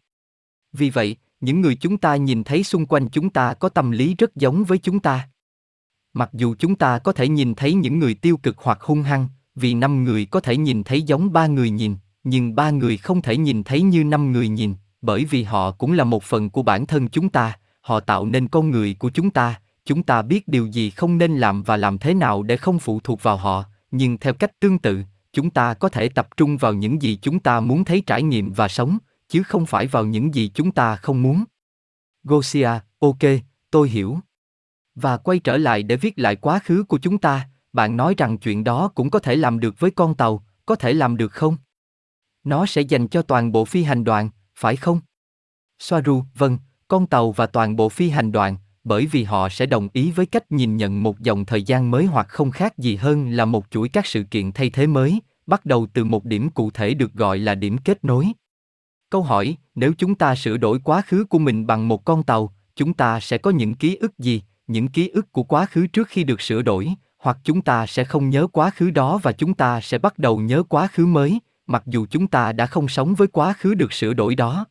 Vì 0.72 0.90
vậy, 0.90 1.16
những 1.40 1.60
người 1.60 1.74
chúng 1.74 1.98
ta 1.98 2.16
nhìn 2.16 2.44
thấy 2.44 2.64
xung 2.64 2.86
quanh 2.86 3.08
chúng 3.08 3.30
ta 3.30 3.54
có 3.54 3.68
tâm 3.68 3.90
lý 3.90 4.14
rất 4.14 4.36
giống 4.36 4.64
với 4.64 4.78
chúng 4.78 5.00
ta. 5.00 5.28
Mặc 6.12 6.30
dù 6.32 6.54
chúng 6.58 6.74
ta 6.74 6.98
có 6.98 7.12
thể 7.12 7.28
nhìn 7.28 7.54
thấy 7.54 7.74
những 7.74 7.98
người 7.98 8.14
tiêu 8.14 8.36
cực 8.36 8.58
hoặc 8.58 8.78
hung 8.80 9.02
hăng, 9.02 9.28
vì 9.54 9.74
năm 9.74 10.04
người 10.04 10.24
có 10.24 10.40
thể 10.40 10.56
nhìn 10.56 10.84
thấy 10.84 11.02
giống 11.02 11.32
ba 11.32 11.46
người 11.46 11.70
nhìn, 11.70 11.96
nhưng 12.24 12.54
ba 12.54 12.70
người 12.70 12.96
không 12.96 13.22
thể 13.22 13.36
nhìn 13.36 13.62
thấy 13.62 13.82
như 13.82 14.04
năm 14.04 14.32
người 14.32 14.48
nhìn, 14.48 14.74
bởi 15.02 15.24
vì 15.24 15.42
họ 15.42 15.70
cũng 15.70 15.92
là 15.92 16.04
một 16.04 16.22
phần 16.22 16.50
của 16.50 16.62
bản 16.62 16.86
thân 16.86 17.08
chúng 17.08 17.28
ta, 17.28 17.58
họ 17.80 18.00
tạo 18.00 18.26
nên 18.26 18.48
con 18.48 18.70
người 18.70 18.96
của 18.98 19.10
chúng 19.10 19.30
ta, 19.30 19.60
chúng 19.86 20.02
ta 20.02 20.22
biết 20.22 20.48
điều 20.48 20.66
gì 20.66 20.90
không 20.90 21.18
nên 21.18 21.36
làm 21.36 21.62
và 21.62 21.76
làm 21.76 21.98
thế 21.98 22.14
nào 22.14 22.42
để 22.42 22.56
không 22.56 22.78
phụ 22.78 23.00
thuộc 23.00 23.22
vào 23.22 23.36
họ, 23.36 23.64
nhưng 23.90 24.18
theo 24.18 24.34
cách 24.34 24.60
tương 24.60 24.78
tự, 24.78 25.02
chúng 25.32 25.50
ta 25.50 25.74
có 25.74 25.88
thể 25.88 26.08
tập 26.08 26.28
trung 26.36 26.56
vào 26.56 26.74
những 26.74 27.02
gì 27.02 27.18
chúng 27.22 27.40
ta 27.40 27.60
muốn 27.60 27.84
thấy 27.84 28.02
trải 28.06 28.22
nghiệm 28.22 28.52
và 28.52 28.68
sống, 28.68 28.98
chứ 29.28 29.42
không 29.42 29.66
phải 29.66 29.86
vào 29.86 30.04
những 30.04 30.34
gì 30.34 30.50
chúng 30.54 30.72
ta 30.72 30.96
không 30.96 31.22
muốn. 31.22 31.44
Gosia, 32.24 32.70
ok, 32.98 33.18
tôi 33.70 33.88
hiểu. 33.88 34.18
Và 34.94 35.16
quay 35.16 35.38
trở 35.38 35.56
lại 35.56 35.82
để 35.82 35.96
viết 35.96 36.18
lại 36.18 36.36
quá 36.36 36.58
khứ 36.58 36.84
của 36.88 36.98
chúng 36.98 37.18
ta, 37.18 37.48
bạn 37.72 37.96
nói 37.96 38.14
rằng 38.18 38.38
chuyện 38.38 38.64
đó 38.64 38.88
cũng 38.88 39.10
có 39.10 39.18
thể 39.18 39.36
làm 39.36 39.60
được 39.60 39.80
với 39.80 39.90
con 39.90 40.14
tàu, 40.14 40.44
có 40.66 40.74
thể 40.74 40.92
làm 40.92 41.16
được 41.16 41.32
không? 41.32 41.56
Nó 42.44 42.66
sẽ 42.66 42.82
dành 42.82 43.08
cho 43.08 43.22
toàn 43.22 43.52
bộ 43.52 43.64
phi 43.64 43.82
hành 43.82 44.04
đoàn, 44.04 44.30
phải 44.54 44.76
không? 44.76 45.00
Soaru, 45.78 46.24
vâng, 46.34 46.58
con 46.88 47.06
tàu 47.06 47.32
và 47.32 47.46
toàn 47.46 47.76
bộ 47.76 47.88
phi 47.88 48.10
hành 48.10 48.32
đoàn, 48.32 48.56
bởi 48.86 49.06
vì 49.06 49.24
họ 49.24 49.48
sẽ 49.48 49.66
đồng 49.66 49.88
ý 49.92 50.10
với 50.10 50.26
cách 50.26 50.52
nhìn 50.52 50.76
nhận 50.76 51.02
một 51.02 51.20
dòng 51.20 51.44
thời 51.44 51.62
gian 51.62 51.90
mới 51.90 52.04
hoặc 52.04 52.28
không 52.28 52.50
khác 52.50 52.78
gì 52.78 52.96
hơn 52.96 53.30
là 53.30 53.44
một 53.44 53.66
chuỗi 53.70 53.88
các 53.88 54.06
sự 54.06 54.22
kiện 54.22 54.52
thay 54.52 54.70
thế 54.70 54.86
mới, 54.86 55.20
bắt 55.46 55.66
đầu 55.66 55.86
từ 55.94 56.04
một 56.04 56.24
điểm 56.24 56.50
cụ 56.50 56.70
thể 56.70 56.94
được 56.94 57.14
gọi 57.14 57.38
là 57.38 57.54
điểm 57.54 57.78
kết 57.78 58.04
nối. 58.04 58.26
Câu 59.10 59.22
hỏi, 59.22 59.56
nếu 59.74 59.92
chúng 59.98 60.14
ta 60.14 60.34
sửa 60.34 60.56
đổi 60.56 60.78
quá 60.84 61.02
khứ 61.06 61.24
của 61.24 61.38
mình 61.38 61.66
bằng 61.66 61.88
một 61.88 62.04
con 62.04 62.22
tàu, 62.22 62.52
chúng 62.76 62.94
ta 62.94 63.20
sẽ 63.20 63.38
có 63.38 63.50
những 63.50 63.74
ký 63.74 63.96
ức 63.96 64.18
gì, 64.18 64.42
những 64.66 64.88
ký 64.88 65.08
ức 65.08 65.32
của 65.32 65.42
quá 65.42 65.66
khứ 65.66 65.86
trước 65.86 66.08
khi 66.08 66.24
được 66.24 66.40
sửa 66.40 66.62
đổi, 66.62 66.88
hoặc 67.18 67.38
chúng 67.44 67.62
ta 67.62 67.86
sẽ 67.86 68.04
không 68.04 68.30
nhớ 68.30 68.46
quá 68.46 68.70
khứ 68.70 68.90
đó 68.90 69.20
và 69.22 69.32
chúng 69.32 69.54
ta 69.54 69.80
sẽ 69.80 69.98
bắt 69.98 70.18
đầu 70.18 70.40
nhớ 70.40 70.62
quá 70.62 70.88
khứ 70.92 71.06
mới, 71.06 71.40
mặc 71.66 71.82
dù 71.86 72.06
chúng 72.10 72.26
ta 72.26 72.52
đã 72.52 72.66
không 72.66 72.88
sống 72.88 73.14
với 73.14 73.28
quá 73.28 73.52
khứ 73.52 73.74
được 73.74 73.92
sửa 73.92 74.14
đổi 74.14 74.34
đó. 74.34 74.66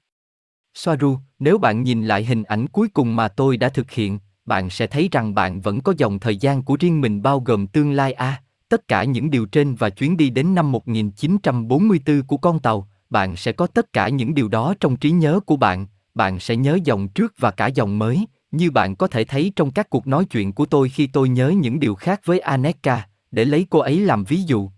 Soaru, 0.75 1.17
nếu 1.39 1.58
bạn 1.58 1.84
nhìn 1.84 2.05
lại 2.05 2.25
hình 2.25 2.44
ảnh 2.44 2.67
cuối 2.67 2.88
cùng 2.88 3.15
mà 3.15 3.27
tôi 3.27 3.58
đã 3.58 3.70
thực 3.70 3.91
hiện, 3.91 4.20
bạn 4.46 4.70
sẽ 4.70 4.88
thấy 4.88 5.10
rằng 5.12 5.34
bạn 5.34 5.62
vẫn 5.62 5.82
có 5.82 5.94
dòng 5.98 6.20
thời 6.20 6.38
gian 6.38 6.63
của 6.63 6.77
riêng 6.79 7.01
mình 7.01 7.22
bao 7.22 7.39
gồm 7.39 7.67
tương 7.67 7.91
lai 7.91 8.13
A, 8.13 8.41
tất 8.70 8.88
cả 8.88 9.03
những 9.03 9.29
điều 9.29 9.46
trên 9.46 9.75
và 9.75 9.89
chuyến 9.89 10.17
đi 10.17 10.29
đến 10.29 10.55
năm 10.55 10.72
1944 10.72 12.24
của 12.24 12.38
con 12.38 12.60
tàu, 12.60 12.88
bạn 13.10 13.36
sẽ 13.36 13.51
có 13.51 13.67
tất 13.67 13.94
cả 13.94 14.10
những 14.10 14.34
điều 14.34 14.48
đó 14.48 14.74
trong 14.79 14.98
trí 14.98 15.12
nhớ 15.12 15.39
của 15.46 15.55
bạn, 15.55 15.88
bạn 16.13 16.39
sẽ 16.39 16.55
nhớ 16.55 16.79
dòng 16.84 17.08
trước 17.08 17.34
và 17.38 17.51
cả 17.51 17.67
dòng 17.67 18.00
mới, 18.00 18.25
như 18.51 18.72
bạn 18.72 18.96
có 18.96 19.08
thể 19.08 19.24
thấy 19.24 19.51
trong 19.55 19.72
các 19.72 19.89
cuộc 19.89 20.08
nói 20.08 20.25
chuyện 20.25 20.53
của 20.53 20.65
tôi 20.65 20.89
khi 20.89 21.08
tôi 21.08 21.29
nhớ 21.29 21.50
những 21.50 21.79
điều 21.79 21.96
khác 21.96 22.22
với 22.25 22.39
Aneka, 22.39 23.08
để 23.32 23.46
lấy 23.46 23.67
cô 23.70 23.79
ấy 23.79 24.00
làm 24.00 24.24
ví 24.24 24.44
dụ. 24.44 24.70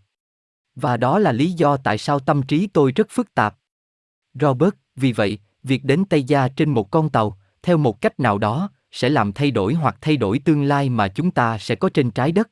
Và 0.76 0.98
đó 0.98 1.20
là 1.20 1.32
lý 1.32 1.52
do 1.52 1.78
tại 1.78 1.98
sao 1.98 2.20
tâm 2.20 2.44
trí 2.44 2.68
tôi 2.68 2.92
rất 2.92 3.08
phức 3.10 3.34
tạp. 3.34 3.56
Robert, 4.34 4.74
vì 4.96 5.12
vậy, 5.12 5.40
việc 5.68 5.84
đến 5.84 6.04
Tây 6.10 6.24
Gia 6.24 6.48
trên 6.48 6.70
một 6.70 6.92
con 6.92 7.10
tàu, 7.10 7.38
theo 7.64 7.78
một 7.78 8.02
cách 8.02 8.20
nào 8.20 8.38
đó, 8.38 8.70
sẽ 8.92 9.10
làm 9.10 9.34
thay 9.34 9.52
đổi 9.52 9.74
hoặc 9.74 9.98
thay 10.02 10.18
đổi 10.18 10.40
tương 10.40 10.64
lai 10.64 10.90
mà 10.90 11.08
chúng 11.08 11.32
ta 11.32 11.58
sẽ 11.58 11.76
có 11.76 11.90
trên 11.90 12.12
trái 12.12 12.32
đất. 12.32 12.50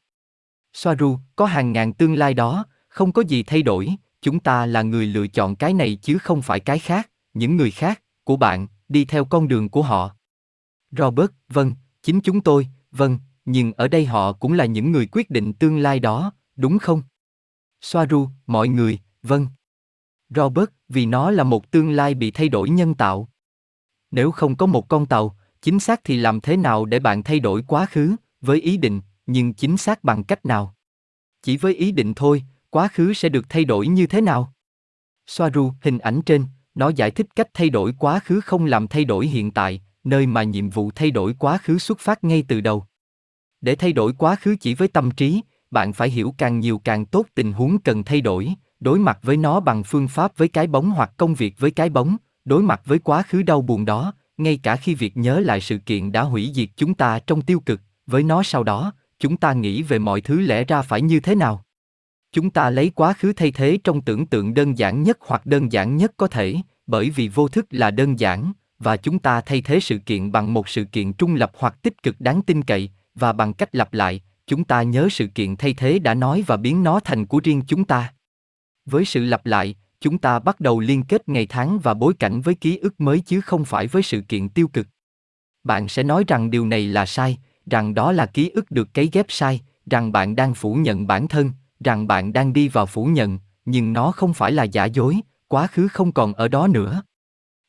Soaru, 0.74 1.20
có 1.36 1.46
hàng 1.46 1.72
ngàn 1.72 1.94
tương 1.94 2.14
lai 2.14 2.34
đó, 2.34 2.66
không 2.88 3.12
có 3.12 3.22
gì 3.22 3.44
thay 3.44 3.62
đổi, 3.62 3.96
chúng 4.22 4.40
ta 4.40 4.66
là 4.66 4.82
người 4.82 5.06
lựa 5.06 5.28
chọn 5.28 5.56
cái 5.56 5.74
này 5.74 5.96
chứ 6.02 6.18
không 6.18 6.42
phải 6.42 6.60
cái 6.60 6.80
khác, 6.80 7.10
những 7.34 7.58
người 7.58 7.72
khác, 7.72 8.02
của 8.24 8.38
bạn, 8.38 8.68
đi 8.90 9.06
theo 9.06 9.26
con 9.26 9.48
đường 9.48 9.70
của 9.70 9.82
họ. 9.82 10.16
Robert, 10.92 11.32
vâng, 11.50 11.72
chính 12.04 12.22
chúng 12.22 12.42
tôi, 12.42 12.68
vâng, 12.92 13.20
nhưng 13.46 13.74
ở 13.74 13.88
đây 13.88 14.06
họ 14.06 14.34
cũng 14.34 14.54
là 14.54 14.66
những 14.66 14.92
người 14.92 15.08
quyết 15.12 15.30
định 15.30 15.54
tương 15.54 15.78
lai 15.78 16.00
đó, 16.00 16.32
đúng 16.56 16.80
không? 16.80 17.02
Soaru, 17.82 18.30
mọi 18.48 18.68
người, 18.68 19.00
vâng. 19.24 19.48
Robert, 20.36 20.70
vì 20.90 21.06
nó 21.06 21.32
là 21.32 21.44
một 21.44 21.72
tương 21.72 21.92
lai 21.92 22.14
bị 22.14 22.32
thay 22.32 22.50
đổi 22.50 22.70
nhân 22.70 22.94
tạo. 22.94 23.30
Nếu 24.12 24.32
không 24.32 24.56
có 24.56 24.66
một 24.66 24.88
con 24.88 25.06
tàu, 25.06 25.38
chính 25.62 25.80
xác 25.80 26.02
thì 26.04 26.18
làm 26.18 26.42
thế 26.42 26.58
nào 26.58 26.86
để 26.86 27.00
bạn 27.00 27.24
thay 27.24 27.40
đổi 27.40 27.64
quá 27.68 27.86
khứ, 27.86 28.16
với 28.42 28.62
ý 28.62 28.78
định, 28.78 29.02
nhưng 29.26 29.54
chính 29.54 29.78
xác 29.78 30.04
bằng 30.04 30.24
cách 30.24 30.46
nào? 30.46 30.76
Chỉ 31.44 31.58
với 31.58 31.74
ý 31.76 31.92
định 31.92 32.14
thôi, 32.14 32.44
quá 32.70 32.88
khứ 32.88 33.14
sẽ 33.14 33.30
được 33.30 33.46
thay 33.50 33.66
đổi 33.66 33.88
như 33.88 34.08
thế 34.08 34.22
nào? 34.22 34.54
Soaru, 35.28 35.72
hình 35.82 35.98
ảnh 35.98 36.22
trên, 36.26 36.46
nó 36.76 36.90
giải 36.90 37.12
thích 37.12 37.28
cách 37.36 37.48
thay 37.54 37.70
đổi 37.70 37.94
quá 38.00 38.20
khứ 38.20 38.42
không 38.42 38.66
làm 38.66 38.88
thay 38.88 39.06
đổi 39.06 39.28
hiện 39.28 39.52
tại, 39.52 39.82
nơi 40.04 40.26
mà 40.28 40.44
nhiệm 40.44 40.70
vụ 40.70 40.92
thay 40.96 41.12
đổi 41.12 41.36
quá 41.40 41.58
khứ 41.58 41.78
xuất 41.78 42.00
phát 42.00 42.24
ngay 42.24 42.44
từ 42.48 42.62
đầu. 42.62 42.86
Để 43.62 43.76
thay 43.76 43.94
đổi 43.94 44.14
quá 44.14 44.36
khứ 44.36 44.56
chỉ 44.60 44.74
với 44.74 44.88
tâm 44.88 45.12
trí, 45.12 45.42
bạn 45.72 45.94
phải 45.94 46.10
hiểu 46.10 46.36
càng 46.38 46.60
nhiều 46.60 46.82
càng 46.84 47.06
tốt 47.06 47.26
tình 47.36 47.54
huống 47.54 47.82
cần 47.82 48.04
thay 48.04 48.22
đổi, 48.22 48.54
đối 48.80 49.00
mặt 49.00 49.20
với 49.22 49.38
nó 49.38 49.60
bằng 49.60 49.84
phương 49.84 50.08
pháp 50.08 50.38
với 50.38 50.48
cái 50.48 50.68
bóng 50.68 50.92
hoặc 50.92 51.12
công 51.18 51.36
việc 51.36 51.60
với 51.60 51.72
cái 51.72 51.90
bóng, 51.90 52.18
đối 52.46 52.64
mặt 52.64 52.82
với 52.86 53.00
quá 53.00 53.24
khứ 53.28 53.44
đau 53.44 53.62
buồn 53.62 53.86
đó, 53.86 54.14
ngay 54.38 54.60
cả 54.64 54.76
khi 54.76 54.96
việc 54.96 55.18
nhớ 55.18 55.40
lại 55.40 55.62
sự 55.62 55.78
kiện 55.78 56.12
đã 56.12 56.22
hủy 56.22 56.52
diệt 56.56 56.70
chúng 56.76 56.94
ta 56.94 57.20
trong 57.20 57.42
tiêu 57.42 57.60
cực, 57.60 57.82
với 58.08 58.24
nó 58.24 58.44
sau 58.44 58.64
đó, 58.64 58.94
chúng 59.20 59.38
ta 59.38 59.54
nghĩ 59.54 59.84
về 59.84 60.00
mọi 60.00 60.22
thứ 60.22 60.42
lẽ 60.42 60.64
ra 60.64 60.82
phải 60.82 61.02
như 61.02 61.20
thế 61.20 61.36
nào. 61.36 61.66
Chúng 62.32 62.50
ta 62.50 62.70
lấy 62.70 62.90
quá 62.90 63.14
khứ 63.14 63.34
thay 63.34 63.52
thế 63.52 63.78
trong 63.84 64.02
tưởng 64.02 64.26
tượng 64.26 64.54
đơn 64.54 64.78
giản 64.78 65.04
nhất 65.04 65.18
hoặc 65.22 65.46
đơn 65.46 65.72
giản 65.72 65.98
nhất 65.98 66.12
có 66.18 66.28
thể, 66.28 66.56
bởi 66.88 67.10
vì 67.10 67.28
vô 67.28 67.48
thức 67.48 67.66
là 67.70 67.92
đơn 67.92 68.20
giản, 68.20 68.54
và 68.80 68.98
chúng 68.98 69.20
ta 69.20 69.42
thay 69.42 69.62
thế 69.62 69.80
sự 69.80 69.98
kiện 69.98 70.32
bằng 70.32 70.54
một 70.54 70.70
sự 70.70 70.84
kiện 70.84 71.14
trung 71.14 71.36
lập 71.36 71.52
hoặc 71.58 71.82
tích 71.82 72.04
cực 72.04 72.22
đáng 72.22 72.42
tin 72.42 72.64
cậy, 72.64 72.90
và 73.16 73.34
bằng 73.34 73.54
cách 73.54 73.76
lặp 73.76 73.94
lại, 73.94 74.22
chúng 74.48 74.64
ta 74.64 74.82
nhớ 74.82 75.08
sự 75.12 75.28
kiện 75.28 75.56
thay 75.56 75.74
thế 75.74 76.00
đã 76.00 76.14
nói 76.14 76.44
và 76.48 76.58
biến 76.58 76.84
nó 76.84 77.00
thành 77.00 77.26
của 77.26 77.42
riêng 77.44 77.62
chúng 77.68 77.86
ta. 77.86 78.14
Với 78.86 79.06
sự 79.06 79.26
lặp 79.26 79.46
lại, 79.46 79.76
chúng 80.02 80.18
ta 80.18 80.40
bắt 80.40 80.60
đầu 80.60 80.80
liên 80.80 81.04
kết 81.04 81.30
ngày 81.30 81.46
tháng 81.46 81.80
và 81.80 81.94
bối 81.94 82.14
cảnh 82.20 82.42
với 82.42 82.56
ký 82.56 82.78
ức 82.78 83.02
mới 83.02 83.20
chứ 83.20 83.42
không 83.42 83.66
phải 83.66 83.88
với 83.88 84.04
sự 84.04 84.22
kiện 84.22 84.50
tiêu 84.50 84.68
cực. 84.68 84.88
Bạn 85.64 85.88
sẽ 85.88 86.04
nói 86.04 86.24
rằng 86.28 86.52
điều 86.52 86.66
này 86.68 86.88
là 86.88 87.06
sai, 87.06 87.38
rằng 87.66 87.94
đó 87.94 88.12
là 88.12 88.26
ký 88.26 88.50
ức 88.50 88.72
được 88.72 88.94
cấy 88.94 89.10
ghép 89.14 89.26
sai, 89.30 89.62
rằng 89.86 90.12
bạn 90.12 90.36
đang 90.36 90.54
phủ 90.54 90.74
nhận 90.74 91.08
bản 91.08 91.28
thân, 91.28 91.52
rằng 91.80 92.08
bạn 92.08 92.34
đang 92.34 92.54
đi 92.54 92.68
vào 92.68 92.86
phủ 92.86 93.06
nhận, 93.06 93.40
nhưng 93.66 93.94
nó 93.94 94.12
không 94.12 94.34
phải 94.34 94.52
là 94.52 94.64
giả 94.64 94.86
dối, 94.86 95.20
quá 95.48 95.68
khứ 95.68 95.88
không 95.88 96.12
còn 96.12 96.34
ở 96.34 96.48
đó 96.48 96.68
nữa. 96.68 97.02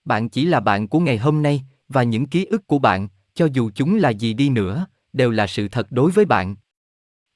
Bạn 0.05 0.29
chỉ 0.29 0.47
là 0.47 0.61
bạn 0.61 0.89
của 0.89 1.01
ngày 1.01 1.19
hôm 1.19 1.43
nay, 1.43 1.65
và 1.89 2.03
những 2.03 2.27
ký 2.27 2.45
ức 2.45 2.67
của 2.67 2.79
bạn, 2.79 3.09
cho 3.35 3.49
dù 3.53 3.71
chúng 3.75 3.97
là 3.97 4.11
gì 4.11 4.35
đi 4.35 4.49
nữa, 4.49 4.87
đều 5.13 5.31
là 5.31 5.47
sự 5.47 5.69
thật 5.69 5.87
đối 5.91 6.11
với 6.11 6.25
bạn. 6.25 6.57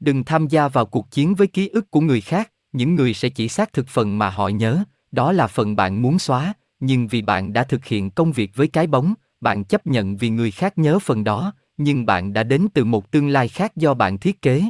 Đừng 0.01 0.25
tham 0.25 0.49
gia 0.49 0.69
vào 0.69 0.87
cuộc 0.87 1.11
chiến 1.11 1.35
với 1.35 1.47
ký 1.47 1.69
ức 1.69 1.91
của 1.91 2.01
người 2.01 2.21
khác, 2.21 2.53
những 2.73 2.95
người 2.95 3.15
sẽ 3.15 3.29
chỉ 3.29 3.49
xác 3.49 3.73
thực 3.73 3.89
phần 3.89 4.19
mà 4.19 4.31
họ 4.31 4.49
nhớ, 4.49 4.83
đó 5.13 5.33
là 5.33 5.47
phần 5.47 5.77
bạn 5.77 6.03
muốn 6.03 6.19
xóa, 6.19 6.55
nhưng 6.81 7.09
vì 7.09 7.23
bạn 7.23 7.53
đã 7.53 7.65
thực 7.65 7.85
hiện 7.85 8.11
công 8.11 8.33
việc 8.33 8.51
với 8.55 8.69
cái 8.69 8.87
bóng, 8.87 9.15
bạn 9.41 9.65
chấp 9.65 9.87
nhận 9.87 10.17
vì 10.17 10.31
người 10.31 10.51
khác 10.51 10.79
nhớ 10.79 10.99
phần 10.99 11.25
đó, 11.25 11.53
nhưng 11.77 12.07
bạn 12.07 12.33
đã 12.33 12.43
đến 12.43 12.67
từ 12.75 12.85
một 12.85 13.11
tương 13.11 13.29
lai 13.29 13.49
khác 13.49 13.77
do 13.77 13.95
bạn 13.95 14.19
thiết 14.19 14.43
kế. 14.43 14.63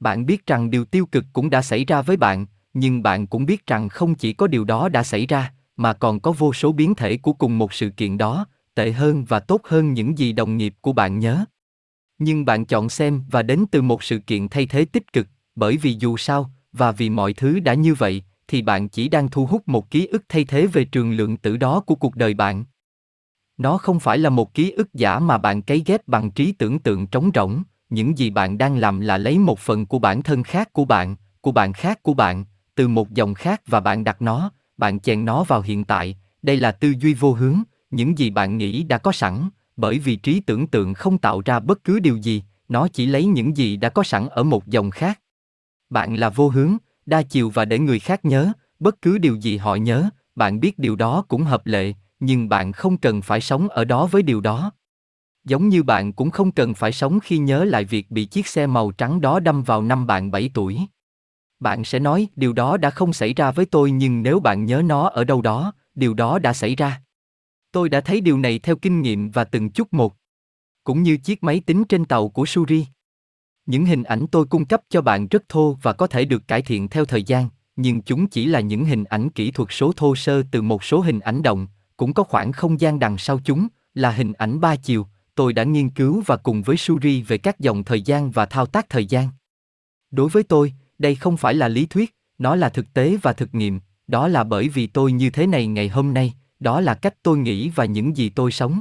Bạn 0.00 0.26
biết 0.26 0.46
rằng 0.46 0.70
điều 0.70 0.84
tiêu 0.84 1.06
cực 1.06 1.24
cũng 1.32 1.50
đã 1.50 1.62
xảy 1.62 1.84
ra 1.84 2.02
với 2.02 2.16
bạn, 2.16 2.46
nhưng 2.74 3.02
bạn 3.02 3.26
cũng 3.26 3.46
biết 3.46 3.66
rằng 3.66 3.88
không 3.88 4.14
chỉ 4.14 4.32
có 4.32 4.46
điều 4.46 4.64
đó 4.64 4.88
đã 4.88 5.02
xảy 5.02 5.26
ra, 5.26 5.52
mà 5.76 5.92
còn 5.92 6.20
có 6.20 6.32
vô 6.32 6.52
số 6.52 6.72
biến 6.72 6.94
thể 6.94 7.16
của 7.16 7.32
cùng 7.32 7.58
một 7.58 7.72
sự 7.72 7.90
kiện 7.90 8.18
đó, 8.18 8.46
tệ 8.74 8.92
hơn 8.92 9.24
và 9.24 9.40
tốt 9.40 9.60
hơn 9.64 9.92
những 9.92 10.18
gì 10.18 10.32
đồng 10.32 10.56
nghiệp 10.56 10.74
của 10.80 10.92
bạn 10.92 11.18
nhớ. 11.18 11.44
Nhưng 12.18 12.44
bạn 12.44 12.64
chọn 12.64 12.88
xem 12.88 13.24
và 13.30 13.42
đến 13.42 13.64
từ 13.70 13.82
một 13.82 14.02
sự 14.02 14.18
kiện 14.18 14.48
thay 14.48 14.66
thế 14.66 14.84
tích 14.84 15.12
cực, 15.12 15.26
bởi 15.54 15.76
vì 15.76 15.96
dù 16.00 16.16
sao, 16.16 16.50
và 16.78 16.92
vì 16.92 17.10
mọi 17.10 17.32
thứ 17.32 17.60
đã 17.60 17.74
như 17.74 17.94
vậy, 17.94 18.22
thì 18.48 18.62
bạn 18.62 18.88
chỉ 18.88 19.08
đang 19.08 19.28
thu 19.28 19.46
hút 19.46 19.68
một 19.68 19.90
ký 19.90 20.06
ức 20.06 20.22
thay 20.28 20.44
thế 20.44 20.66
về 20.66 20.84
trường 20.84 21.12
lượng 21.12 21.36
tử 21.36 21.56
đó 21.56 21.80
của 21.80 21.94
cuộc 21.94 22.16
đời 22.16 22.34
bạn. 22.34 22.64
Nó 23.58 23.78
không 23.78 24.00
phải 24.00 24.18
là 24.18 24.30
một 24.30 24.54
ký 24.54 24.70
ức 24.70 24.94
giả 24.94 25.18
mà 25.18 25.38
bạn 25.38 25.62
cấy 25.62 25.82
ghép 25.86 26.08
bằng 26.08 26.30
trí 26.30 26.52
tưởng 26.52 26.78
tượng 26.78 27.06
trống 27.06 27.30
rỗng, 27.34 27.62
những 27.90 28.18
gì 28.18 28.30
bạn 28.30 28.58
đang 28.58 28.76
làm 28.76 29.00
là 29.00 29.18
lấy 29.18 29.38
một 29.38 29.58
phần 29.58 29.86
của 29.86 29.98
bản 29.98 30.22
thân 30.22 30.42
khác 30.42 30.72
của 30.72 30.84
bạn, 30.84 31.16
của 31.40 31.52
bạn 31.52 31.72
khác 31.72 32.02
của 32.02 32.14
bạn, 32.14 32.44
từ 32.74 32.88
một 32.88 33.10
dòng 33.10 33.34
khác 33.34 33.62
và 33.66 33.80
bạn 33.80 34.04
đặt 34.04 34.22
nó, 34.22 34.50
bạn 34.76 35.00
chèn 35.00 35.24
nó 35.24 35.44
vào 35.44 35.60
hiện 35.60 35.84
tại, 35.84 36.16
đây 36.42 36.56
là 36.56 36.72
tư 36.72 36.94
duy 37.00 37.14
vô 37.14 37.32
hướng, 37.32 37.62
những 37.90 38.18
gì 38.18 38.30
bạn 38.30 38.58
nghĩ 38.58 38.82
đã 38.82 38.98
có 38.98 39.12
sẵn, 39.12 39.48
bởi 39.76 39.98
vì 39.98 40.16
trí 40.16 40.40
tưởng 40.40 40.66
tượng 40.66 40.94
không 40.94 41.18
tạo 41.18 41.42
ra 41.44 41.60
bất 41.60 41.84
cứ 41.84 42.00
điều 42.00 42.16
gì, 42.16 42.42
nó 42.68 42.88
chỉ 42.88 43.06
lấy 43.06 43.26
những 43.26 43.56
gì 43.56 43.76
đã 43.76 43.88
có 43.88 44.02
sẵn 44.02 44.28
ở 44.28 44.42
một 44.42 44.66
dòng 44.66 44.90
khác. 44.90 45.20
Bạn 45.90 46.14
là 46.14 46.30
vô 46.30 46.48
hướng, 46.48 46.76
đa 47.06 47.22
chiều 47.22 47.50
và 47.50 47.64
để 47.64 47.78
người 47.78 47.98
khác 47.98 48.24
nhớ, 48.24 48.52
bất 48.80 49.02
cứ 49.02 49.18
điều 49.18 49.36
gì 49.36 49.56
họ 49.56 49.74
nhớ, 49.74 50.08
bạn 50.34 50.60
biết 50.60 50.78
điều 50.78 50.96
đó 50.96 51.24
cũng 51.28 51.42
hợp 51.42 51.66
lệ, 51.66 51.92
nhưng 52.20 52.48
bạn 52.48 52.72
không 52.72 52.96
cần 52.96 53.22
phải 53.22 53.40
sống 53.40 53.68
ở 53.68 53.84
đó 53.84 54.06
với 54.06 54.22
điều 54.22 54.40
đó. 54.40 54.72
Giống 55.44 55.68
như 55.68 55.82
bạn 55.82 56.12
cũng 56.12 56.30
không 56.30 56.52
cần 56.52 56.74
phải 56.74 56.92
sống 56.92 57.20
khi 57.20 57.38
nhớ 57.38 57.64
lại 57.64 57.84
việc 57.84 58.10
bị 58.10 58.24
chiếc 58.24 58.46
xe 58.46 58.66
màu 58.66 58.90
trắng 58.90 59.20
đó 59.20 59.40
đâm 59.40 59.62
vào 59.62 59.82
năm 59.82 60.06
bạn 60.06 60.30
7 60.30 60.50
tuổi. 60.54 60.80
Bạn 61.60 61.84
sẽ 61.84 61.98
nói, 61.98 62.28
điều 62.36 62.52
đó 62.52 62.76
đã 62.76 62.90
không 62.90 63.12
xảy 63.12 63.34
ra 63.34 63.50
với 63.50 63.66
tôi 63.66 63.90
nhưng 63.90 64.22
nếu 64.22 64.40
bạn 64.40 64.64
nhớ 64.64 64.82
nó 64.84 65.08
ở 65.08 65.24
đâu 65.24 65.42
đó, 65.42 65.72
điều 65.94 66.14
đó 66.14 66.38
đã 66.38 66.52
xảy 66.52 66.76
ra. 66.76 67.02
Tôi 67.72 67.88
đã 67.88 68.00
thấy 68.00 68.20
điều 68.20 68.38
này 68.38 68.58
theo 68.58 68.76
kinh 68.76 69.02
nghiệm 69.02 69.30
và 69.30 69.44
từng 69.44 69.70
chút 69.70 69.92
một. 69.92 70.14
Cũng 70.84 71.02
như 71.02 71.16
chiếc 71.16 71.42
máy 71.42 71.62
tính 71.66 71.84
trên 71.84 72.04
tàu 72.04 72.28
của 72.28 72.46
Suri. 72.46 72.86
Những 73.66 73.84
hình 73.84 74.02
ảnh 74.02 74.26
tôi 74.26 74.44
cung 74.46 74.64
cấp 74.64 74.80
cho 74.88 75.00
bạn 75.00 75.28
rất 75.28 75.48
thô 75.48 75.76
và 75.82 75.92
có 75.92 76.06
thể 76.06 76.24
được 76.24 76.48
cải 76.48 76.62
thiện 76.62 76.88
theo 76.88 77.04
thời 77.04 77.22
gian, 77.22 77.48
nhưng 77.76 78.02
chúng 78.02 78.26
chỉ 78.26 78.46
là 78.46 78.60
những 78.60 78.84
hình 78.84 79.04
ảnh 79.04 79.30
kỹ 79.30 79.50
thuật 79.50 79.68
số 79.72 79.92
thô 79.96 80.16
sơ 80.16 80.42
từ 80.50 80.62
một 80.62 80.84
số 80.84 81.00
hình 81.00 81.20
ảnh 81.20 81.42
động, 81.42 81.66
cũng 81.96 82.12
có 82.12 82.22
khoảng 82.22 82.52
không 82.52 82.80
gian 82.80 82.98
đằng 82.98 83.18
sau 83.18 83.40
chúng, 83.44 83.68
là 83.94 84.10
hình 84.10 84.32
ảnh 84.32 84.60
ba 84.60 84.76
chiều, 84.76 85.06
tôi 85.34 85.52
đã 85.52 85.64
nghiên 85.64 85.90
cứu 85.90 86.22
và 86.26 86.36
cùng 86.36 86.62
với 86.62 86.76
Suri 86.76 87.22
về 87.22 87.38
các 87.38 87.60
dòng 87.60 87.84
thời 87.84 88.02
gian 88.02 88.30
và 88.30 88.46
thao 88.46 88.66
tác 88.66 88.88
thời 88.88 89.06
gian. 89.06 89.28
Đối 90.10 90.28
với 90.28 90.42
tôi, 90.42 90.72
đây 90.98 91.14
không 91.14 91.36
phải 91.36 91.54
là 91.54 91.68
lý 91.68 91.86
thuyết, 91.86 92.14
nó 92.38 92.54
là 92.54 92.68
thực 92.68 92.94
tế 92.94 93.16
và 93.22 93.32
thực 93.32 93.54
nghiệm, 93.54 93.80
đó 94.06 94.28
là 94.28 94.44
bởi 94.44 94.68
vì 94.68 94.86
tôi 94.86 95.12
như 95.12 95.30
thế 95.30 95.46
này 95.46 95.66
ngày 95.66 95.88
hôm 95.88 96.14
nay, 96.14 96.34
đó 96.60 96.80
là 96.80 96.94
cách 96.94 97.14
tôi 97.22 97.38
nghĩ 97.38 97.68
và 97.68 97.84
những 97.84 98.16
gì 98.16 98.28
tôi 98.28 98.52
sống. 98.52 98.80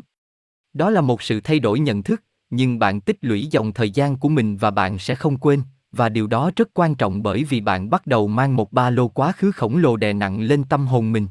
Đó 0.73 0.89
là 0.89 1.01
một 1.01 1.21
sự 1.21 1.41
thay 1.41 1.59
đổi 1.59 1.79
nhận 1.79 2.03
thức, 2.03 2.23
nhưng 2.55 2.79
bạn 2.79 3.01
tích 3.01 3.17
lũy 3.21 3.47
dòng 3.51 3.73
thời 3.73 3.91
gian 3.91 4.17
của 4.17 4.29
mình 4.29 4.57
và 4.57 4.71
bạn 4.71 4.97
sẽ 4.99 5.15
không 5.15 5.37
quên, 5.37 5.61
và 5.91 6.09
điều 6.09 6.27
đó 6.27 6.51
rất 6.55 6.69
quan 6.73 6.95
trọng 6.95 7.23
bởi 7.23 7.43
vì 7.43 7.61
bạn 7.61 7.89
bắt 7.89 8.07
đầu 8.07 8.27
mang 8.27 8.55
một 8.55 8.71
ba 8.71 8.89
lô 8.89 9.07
quá 9.07 9.31
khứ 9.31 9.51
khổng 9.51 9.77
lồ 9.77 9.97
đè 9.97 10.13
nặng 10.13 10.41
lên 10.41 10.63
tâm 10.63 10.87
hồn 10.87 11.11
mình. 11.11 11.27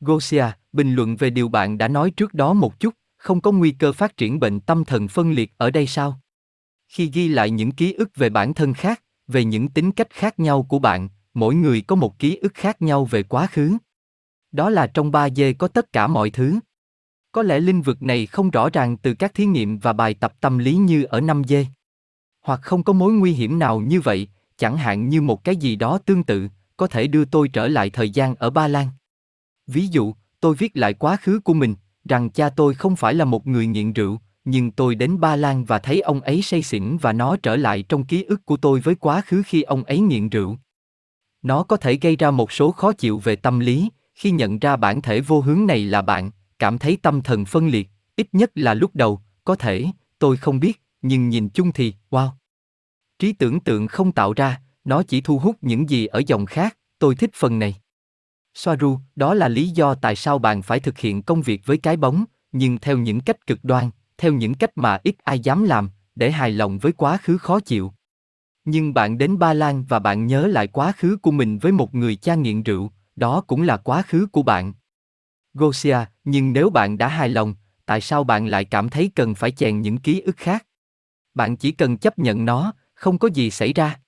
Gosia, 0.00 0.44
bình 0.72 0.94
luận 0.94 1.16
về 1.16 1.30
điều 1.30 1.48
bạn 1.48 1.78
đã 1.78 1.88
nói 1.88 2.10
trước 2.10 2.34
đó 2.34 2.52
một 2.52 2.80
chút, 2.80 2.94
không 3.16 3.40
có 3.40 3.52
nguy 3.52 3.70
cơ 3.70 3.92
phát 3.92 4.16
triển 4.16 4.40
bệnh 4.40 4.60
tâm 4.60 4.84
thần 4.84 5.08
phân 5.08 5.32
liệt 5.32 5.52
ở 5.56 5.70
đây 5.70 5.86
sao? 5.86 6.20
Khi 6.88 7.06
ghi 7.06 7.28
lại 7.28 7.50
những 7.50 7.70
ký 7.70 7.92
ức 7.92 8.16
về 8.16 8.30
bản 8.30 8.54
thân 8.54 8.74
khác, 8.74 9.02
về 9.28 9.44
những 9.44 9.68
tính 9.68 9.92
cách 9.92 10.10
khác 10.10 10.38
nhau 10.38 10.62
của 10.62 10.78
bạn, 10.78 11.08
mỗi 11.34 11.54
người 11.54 11.80
có 11.80 11.96
một 11.96 12.18
ký 12.18 12.36
ức 12.36 12.54
khác 12.54 12.82
nhau 12.82 13.04
về 13.04 13.22
quá 13.22 13.46
khứ. 13.46 13.76
Đó 14.52 14.70
là 14.70 14.86
trong 14.86 15.10
3 15.10 15.30
dê 15.30 15.52
có 15.52 15.68
tất 15.68 15.92
cả 15.92 16.06
mọi 16.06 16.30
thứ. 16.30 16.58
Có 17.36 17.42
lẽ 17.42 17.60
linh 17.60 17.82
vực 17.82 18.02
này 18.02 18.26
không 18.26 18.50
rõ 18.50 18.70
ràng 18.70 18.96
từ 18.96 19.14
các 19.14 19.34
thí 19.34 19.46
nghiệm 19.46 19.78
và 19.78 19.92
bài 19.92 20.14
tập 20.14 20.34
tâm 20.40 20.58
lý 20.58 20.74
như 20.74 21.04
ở 21.04 21.20
năm 21.20 21.42
dê. 21.44 21.66
Hoặc 22.42 22.60
không 22.62 22.82
có 22.82 22.92
mối 22.92 23.12
nguy 23.12 23.32
hiểm 23.32 23.58
nào 23.58 23.80
như 23.80 24.00
vậy, 24.00 24.28
chẳng 24.56 24.76
hạn 24.76 25.08
như 25.08 25.22
một 25.22 25.44
cái 25.44 25.56
gì 25.56 25.76
đó 25.76 25.98
tương 25.98 26.22
tự, 26.22 26.48
có 26.76 26.86
thể 26.86 27.06
đưa 27.06 27.24
tôi 27.24 27.48
trở 27.48 27.68
lại 27.68 27.90
thời 27.90 28.10
gian 28.10 28.34
ở 28.34 28.50
Ba 28.50 28.68
Lan. 28.68 28.88
Ví 29.66 29.86
dụ, 29.86 30.14
tôi 30.40 30.54
viết 30.54 30.76
lại 30.76 30.94
quá 30.94 31.16
khứ 31.16 31.40
của 31.40 31.54
mình, 31.54 31.74
rằng 32.08 32.30
cha 32.30 32.48
tôi 32.48 32.74
không 32.74 32.96
phải 32.96 33.14
là 33.14 33.24
một 33.24 33.46
người 33.46 33.66
nghiện 33.66 33.92
rượu, 33.92 34.18
nhưng 34.44 34.70
tôi 34.70 34.94
đến 34.94 35.20
Ba 35.20 35.36
Lan 35.36 35.64
và 35.64 35.78
thấy 35.78 36.00
ông 36.00 36.20
ấy 36.20 36.42
say 36.42 36.62
xỉn 36.62 36.96
và 36.96 37.12
nó 37.12 37.36
trở 37.36 37.56
lại 37.56 37.82
trong 37.82 38.04
ký 38.04 38.24
ức 38.24 38.46
của 38.46 38.56
tôi 38.56 38.80
với 38.80 38.94
quá 38.94 39.20
khứ 39.26 39.42
khi 39.46 39.62
ông 39.62 39.84
ấy 39.84 40.00
nghiện 40.00 40.28
rượu. 40.28 40.58
Nó 41.42 41.62
có 41.62 41.76
thể 41.76 41.94
gây 41.94 42.16
ra 42.16 42.30
một 42.30 42.52
số 42.52 42.70
khó 42.72 42.92
chịu 42.92 43.18
về 43.18 43.36
tâm 43.36 43.58
lý, 43.58 43.88
khi 44.14 44.30
nhận 44.30 44.58
ra 44.58 44.76
bản 44.76 45.02
thể 45.02 45.20
vô 45.20 45.40
hướng 45.40 45.66
này 45.66 45.84
là 45.84 46.02
bạn, 46.02 46.30
cảm 46.58 46.78
thấy 46.78 46.98
tâm 47.02 47.22
thần 47.22 47.44
phân 47.44 47.68
liệt, 47.68 47.88
ít 48.16 48.28
nhất 48.32 48.50
là 48.54 48.74
lúc 48.74 48.90
đầu, 48.94 49.20
có 49.44 49.54
thể, 49.54 49.86
tôi 50.18 50.36
không 50.36 50.60
biết, 50.60 50.82
nhưng 51.02 51.28
nhìn 51.28 51.48
chung 51.48 51.72
thì, 51.72 51.94
wow. 52.10 52.30
Trí 53.18 53.32
tưởng 53.32 53.60
tượng 53.60 53.86
không 53.86 54.12
tạo 54.12 54.32
ra, 54.32 54.60
nó 54.84 55.02
chỉ 55.02 55.20
thu 55.20 55.38
hút 55.38 55.56
những 55.60 55.90
gì 55.90 56.06
ở 56.06 56.22
dòng 56.26 56.46
khác, 56.46 56.78
tôi 56.98 57.14
thích 57.14 57.30
phần 57.34 57.58
này. 57.58 57.74
Soaru, 58.54 58.98
đó 59.16 59.34
là 59.34 59.48
lý 59.48 59.68
do 59.68 59.94
tại 59.94 60.16
sao 60.16 60.38
bạn 60.38 60.62
phải 60.62 60.80
thực 60.80 60.98
hiện 60.98 61.22
công 61.22 61.42
việc 61.42 61.66
với 61.66 61.78
cái 61.78 61.96
bóng, 61.96 62.24
nhưng 62.52 62.78
theo 62.78 62.98
những 62.98 63.20
cách 63.20 63.46
cực 63.46 63.58
đoan, 63.62 63.90
theo 64.18 64.32
những 64.32 64.54
cách 64.54 64.70
mà 64.74 64.98
ít 65.04 65.16
ai 65.24 65.40
dám 65.40 65.64
làm, 65.64 65.90
để 66.14 66.30
hài 66.30 66.50
lòng 66.50 66.78
với 66.78 66.92
quá 66.92 67.18
khứ 67.22 67.38
khó 67.38 67.60
chịu. 67.60 67.92
Nhưng 68.64 68.94
bạn 68.94 69.18
đến 69.18 69.38
Ba 69.38 69.54
Lan 69.54 69.84
và 69.88 69.98
bạn 69.98 70.26
nhớ 70.26 70.46
lại 70.46 70.66
quá 70.66 70.92
khứ 70.92 71.16
của 71.22 71.30
mình 71.30 71.58
với 71.58 71.72
một 71.72 71.94
người 71.94 72.16
cha 72.16 72.34
nghiện 72.34 72.62
rượu, 72.62 72.90
đó 73.16 73.40
cũng 73.40 73.62
là 73.62 73.76
quá 73.76 74.02
khứ 74.02 74.26
của 74.32 74.42
bạn. 74.42 74.72
Gosia, 75.56 75.98
nhưng 76.24 76.52
nếu 76.52 76.70
bạn 76.70 76.98
đã 76.98 77.08
hài 77.08 77.28
lòng, 77.28 77.54
tại 77.86 78.00
sao 78.00 78.24
bạn 78.24 78.46
lại 78.46 78.64
cảm 78.64 78.88
thấy 78.88 79.10
cần 79.14 79.34
phải 79.34 79.50
chèn 79.50 79.80
những 79.80 79.98
ký 79.98 80.20
ức 80.20 80.36
khác? 80.36 80.66
Bạn 81.34 81.56
chỉ 81.56 81.72
cần 81.72 81.96
chấp 81.96 82.18
nhận 82.18 82.44
nó, 82.44 82.72
không 82.94 83.18
có 83.18 83.28
gì 83.28 83.50
xảy 83.50 83.72
ra. 83.72 84.00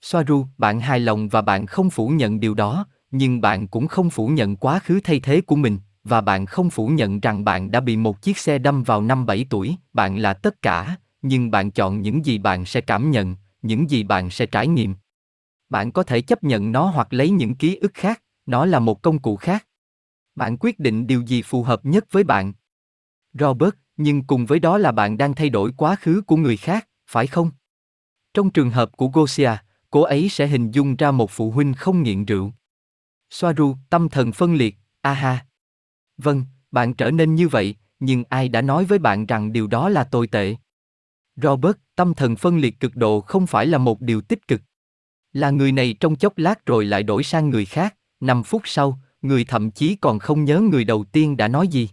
Soaru, 0.00 0.46
bạn 0.58 0.80
hài 0.80 1.00
lòng 1.00 1.28
và 1.28 1.42
bạn 1.42 1.66
không 1.66 1.90
phủ 1.90 2.08
nhận 2.08 2.40
điều 2.40 2.54
đó, 2.54 2.86
nhưng 3.10 3.40
bạn 3.40 3.68
cũng 3.68 3.86
không 3.86 4.10
phủ 4.10 4.28
nhận 4.28 4.56
quá 4.56 4.78
khứ 4.78 5.00
thay 5.04 5.20
thế 5.20 5.40
của 5.40 5.56
mình, 5.56 5.78
và 6.04 6.20
bạn 6.20 6.46
không 6.46 6.70
phủ 6.70 6.88
nhận 6.88 7.20
rằng 7.20 7.44
bạn 7.44 7.70
đã 7.70 7.80
bị 7.80 7.96
một 7.96 8.22
chiếc 8.22 8.38
xe 8.38 8.58
đâm 8.58 8.82
vào 8.82 9.02
năm 9.02 9.26
7 9.26 9.46
tuổi, 9.50 9.76
bạn 9.92 10.18
là 10.18 10.34
tất 10.34 10.62
cả, 10.62 10.96
nhưng 11.22 11.50
bạn 11.50 11.70
chọn 11.70 12.02
những 12.02 12.26
gì 12.26 12.38
bạn 12.38 12.64
sẽ 12.64 12.80
cảm 12.80 13.10
nhận, 13.10 13.36
những 13.62 13.90
gì 13.90 14.02
bạn 14.02 14.30
sẽ 14.30 14.46
trải 14.46 14.66
nghiệm. 14.66 14.94
Bạn 15.70 15.92
có 15.92 16.02
thể 16.02 16.20
chấp 16.20 16.44
nhận 16.44 16.72
nó 16.72 16.86
hoặc 16.86 17.12
lấy 17.12 17.30
những 17.30 17.54
ký 17.54 17.76
ức 17.76 17.94
khác, 17.94 18.22
nó 18.46 18.66
là 18.66 18.78
một 18.78 19.02
công 19.02 19.18
cụ 19.18 19.36
khác. 19.36 19.66
Bạn 20.34 20.56
quyết 20.60 20.78
định 20.78 21.06
điều 21.06 21.20
gì 21.20 21.42
phù 21.42 21.62
hợp 21.62 21.84
nhất 21.84 22.04
với 22.10 22.24
bạn. 22.24 22.52
Robert, 23.32 23.74
nhưng 23.96 24.22
cùng 24.24 24.46
với 24.46 24.58
đó 24.58 24.78
là 24.78 24.92
bạn 24.92 25.18
đang 25.18 25.34
thay 25.34 25.50
đổi 25.50 25.72
quá 25.76 25.96
khứ 25.96 26.22
của 26.26 26.36
người 26.36 26.56
khác, 26.56 26.88
phải 27.06 27.26
không? 27.26 27.50
Trong 28.34 28.50
trường 28.50 28.70
hợp 28.70 28.96
của 28.96 29.08
Gosia, 29.08 29.50
cô 29.90 30.02
ấy 30.02 30.28
sẽ 30.28 30.46
hình 30.46 30.70
dung 30.70 30.96
ra 30.96 31.10
một 31.10 31.30
phụ 31.30 31.50
huynh 31.50 31.74
không 31.74 32.02
nghiện 32.02 32.24
rượu. 32.24 32.52
Soaru, 33.30 33.76
tâm 33.90 34.08
thần 34.08 34.32
phân 34.32 34.54
liệt, 34.54 34.76
aha. 35.00 35.46
Vâng, 36.18 36.44
bạn 36.70 36.94
trở 36.94 37.10
nên 37.10 37.34
như 37.34 37.48
vậy, 37.48 37.76
nhưng 38.00 38.24
ai 38.28 38.48
đã 38.48 38.62
nói 38.62 38.84
với 38.84 38.98
bạn 38.98 39.26
rằng 39.26 39.52
điều 39.52 39.66
đó 39.66 39.88
là 39.88 40.04
tồi 40.04 40.26
tệ? 40.26 40.56
Robert, 41.36 41.76
tâm 41.94 42.14
thần 42.14 42.36
phân 42.36 42.58
liệt 42.58 42.80
cực 42.80 42.96
độ 42.96 43.20
không 43.20 43.46
phải 43.46 43.66
là 43.66 43.78
một 43.78 44.00
điều 44.00 44.20
tích 44.20 44.48
cực. 44.48 44.60
Là 45.32 45.50
người 45.50 45.72
này 45.72 45.96
trong 46.00 46.16
chốc 46.16 46.38
lát 46.38 46.66
rồi 46.66 46.84
lại 46.84 47.02
đổi 47.02 47.22
sang 47.22 47.50
người 47.50 47.64
khác, 47.64 47.96
5 48.20 48.42
phút 48.42 48.62
sau, 48.64 48.98
người 49.22 49.44
thậm 49.44 49.70
chí 49.70 49.96
còn 49.96 50.18
không 50.18 50.44
nhớ 50.44 50.60
người 50.60 50.84
đầu 50.84 51.04
tiên 51.04 51.36
đã 51.36 51.48
nói 51.48 51.68
gì. 51.68 51.88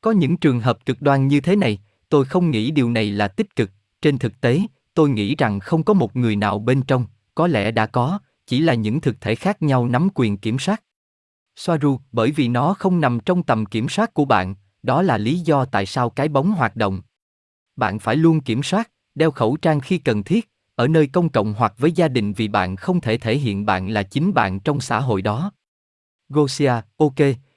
Có 0.00 0.10
những 0.10 0.36
trường 0.36 0.60
hợp 0.60 0.86
cực 0.86 1.02
đoan 1.02 1.28
như 1.28 1.40
thế 1.40 1.56
này, 1.56 1.78
tôi 2.08 2.24
không 2.24 2.50
nghĩ 2.50 2.70
điều 2.70 2.90
này 2.90 3.10
là 3.10 3.28
tích 3.28 3.56
cực, 3.56 3.70
trên 4.02 4.18
thực 4.18 4.40
tế, 4.40 4.60
tôi 4.94 5.10
nghĩ 5.10 5.36
rằng 5.36 5.60
không 5.60 5.82
có 5.82 5.94
một 5.94 6.16
người 6.16 6.36
nào 6.36 6.58
bên 6.58 6.82
trong, 6.82 7.04
có 7.34 7.46
lẽ 7.46 7.70
đã 7.70 7.86
có, 7.86 8.18
chỉ 8.46 8.60
là 8.60 8.74
những 8.74 9.00
thực 9.00 9.20
thể 9.20 9.34
khác 9.34 9.62
nhau 9.62 9.86
nắm 9.86 10.08
quyền 10.14 10.36
kiểm 10.36 10.58
soát. 10.58 10.82
Soaru, 11.56 12.00
bởi 12.12 12.30
vì 12.30 12.48
nó 12.48 12.74
không 12.74 13.00
nằm 13.00 13.20
trong 13.20 13.42
tầm 13.42 13.66
kiểm 13.66 13.88
soát 13.88 14.14
của 14.14 14.24
bạn, 14.24 14.54
đó 14.82 15.02
là 15.02 15.18
lý 15.18 15.38
do 15.38 15.64
tại 15.64 15.86
sao 15.86 16.10
cái 16.10 16.28
bóng 16.28 16.52
hoạt 16.52 16.76
động. 16.76 17.00
Bạn 17.76 17.98
phải 17.98 18.16
luôn 18.16 18.40
kiểm 18.40 18.62
soát, 18.62 18.90
đeo 19.14 19.30
khẩu 19.30 19.56
trang 19.56 19.80
khi 19.80 19.98
cần 19.98 20.22
thiết, 20.22 20.48
ở 20.74 20.88
nơi 20.88 21.06
công 21.06 21.28
cộng 21.28 21.54
hoặc 21.54 21.74
với 21.78 21.92
gia 21.92 22.08
đình 22.08 22.32
vì 22.32 22.48
bạn 22.48 22.76
không 22.76 23.00
thể 23.00 23.18
thể 23.18 23.36
hiện 23.36 23.66
bạn 23.66 23.88
là 23.88 24.02
chính 24.02 24.34
bạn 24.34 24.60
trong 24.60 24.80
xã 24.80 25.00
hội 25.00 25.22
đó. 25.22 25.52
Gosia, 26.30 26.72
ok, 26.96 27.14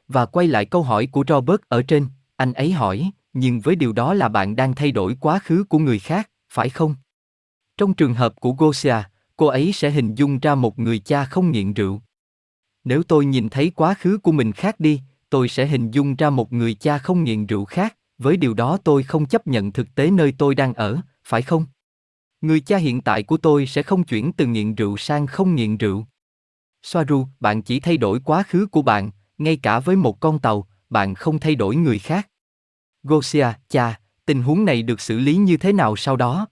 và 0.07 0.25
quay 0.25 0.47
lại 0.47 0.65
câu 0.65 0.83
hỏi 0.83 1.07
của 1.11 1.23
Robert 1.27 1.61
ở 1.67 1.81
trên, 1.81 2.07
anh 2.35 2.53
ấy 2.53 2.71
hỏi, 2.71 3.11
nhưng 3.33 3.59
với 3.59 3.75
điều 3.75 3.93
đó 3.93 4.13
là 4.13 4.29
bạn 4.29 4.55
đang 4.55 4.75
thay 4.75 4.91
đổi 4.91 5.17
quá 5.19 5.39
khứ 5.39 5.63
của 5.63 5.79
người 5.79 5.99
khác, 5.99 6.29
phải 6.49 6.69
không? 6.69 6.95
Trong 7.77 7.93
trường 7.93 8.13
hợp 8.13 8.33
của 8.39 8.51
Gosia, 8.51 8.95
cô 9.35 9.47
ấy 9.47 9.73
sẽ 9.73 9.89
hình 9.89 10.15
dung 10.15 10.39
ra 10.39 10.55
một 10.55 10.79
người 10.79 10.99
cha 10.99 11.25
không 11.25 11.51
nghiện 11.51 11.73
rượu. 11.73 12.01
Nếu 12.83 13.03
tôi 13.03 13.25
nhìn 13.25 13.49
thấy 13.49 13.69
quá 13.69 13.93
khứ 13.93 14.17
của 14.17 14.31
mình 14.31 14.51
khác 14.51 14.79
đi, 14.79 15.01
tôi 15.29 15.49
sẽ 15.49 15.65
hình 15.65 15.91
dung 15.91 16.15
ra 16.15 16.29
một 16.29 16.53
người 16.53 16.73
cha 16.73 16.97
không 16.97 17.23
nghiện 17.23 17.45
rượu 17.45 17.65
khác, 17.65 17.97
với 18.17 18.37
điều 18.37 18.53
đó 18.53 18.77
tôi 18.83 19.03
không 19.03 19.25
chấp 19.25 19.47
nhận 19.47 19.71
thực 19.71 19.95
tế 19.95 20.11
nơi 20.11 20.33
tôi 20.37 20.55
đang 20.55 20.73
ở, 20.73 20.97
phải 21.25 21.41
không? 21.41 21.65
Người 22.41 22.59
cha 22.59 22.77
hiện 22.77 23.01
tại 23.01 23.23
của 23.23 23.37
tôi 23.37 23.67
sẽ 23.67 23.83
không 23.83 24.03
chuyển 24.03 24.33
từ 24.33 24.45
nghiện 24.45 24.75
rượu 24.75 24.97
sang 24.97 25.27
không 25.27 25.55
nghiện 25.55 25.77
rượu. 25.77 26.05
Soaru, 26.83 27.27
bạn 27.39 27.61
chỉ 27.61 27.79
thay 27.79 27.97
đổi 27.97 28.19
quá 28.19 28.43
khứ 28.43 28.67
của 28.71 28.81
bạn, 28.81 29.11
ngay 29.37 29.57
cả 29.57 29.79
với 29.79 29.95
một 29.95 30.19
con 30.19 30.39
tàu, 30.39 30.67
bạn 30.89 31.15
không 31.15 31.39
thay 31.39 31.55
đổi 31.55 31.75
người 31.75 31.99
khác. 31.99 32.29
Gosia, 33.03 33.47
cha, 33.69 33.99
tình 34.25 34.43
huống 34.43 34.65
này 34.65 34.81
được 34.81 35.01
xử 35.01 35.19
lý 35.19 35.35
như 35.35 35.57
thế 35.57 35.73
nào 35.73 35.95
sau 35.95 36.15
đó? 36.15 36.47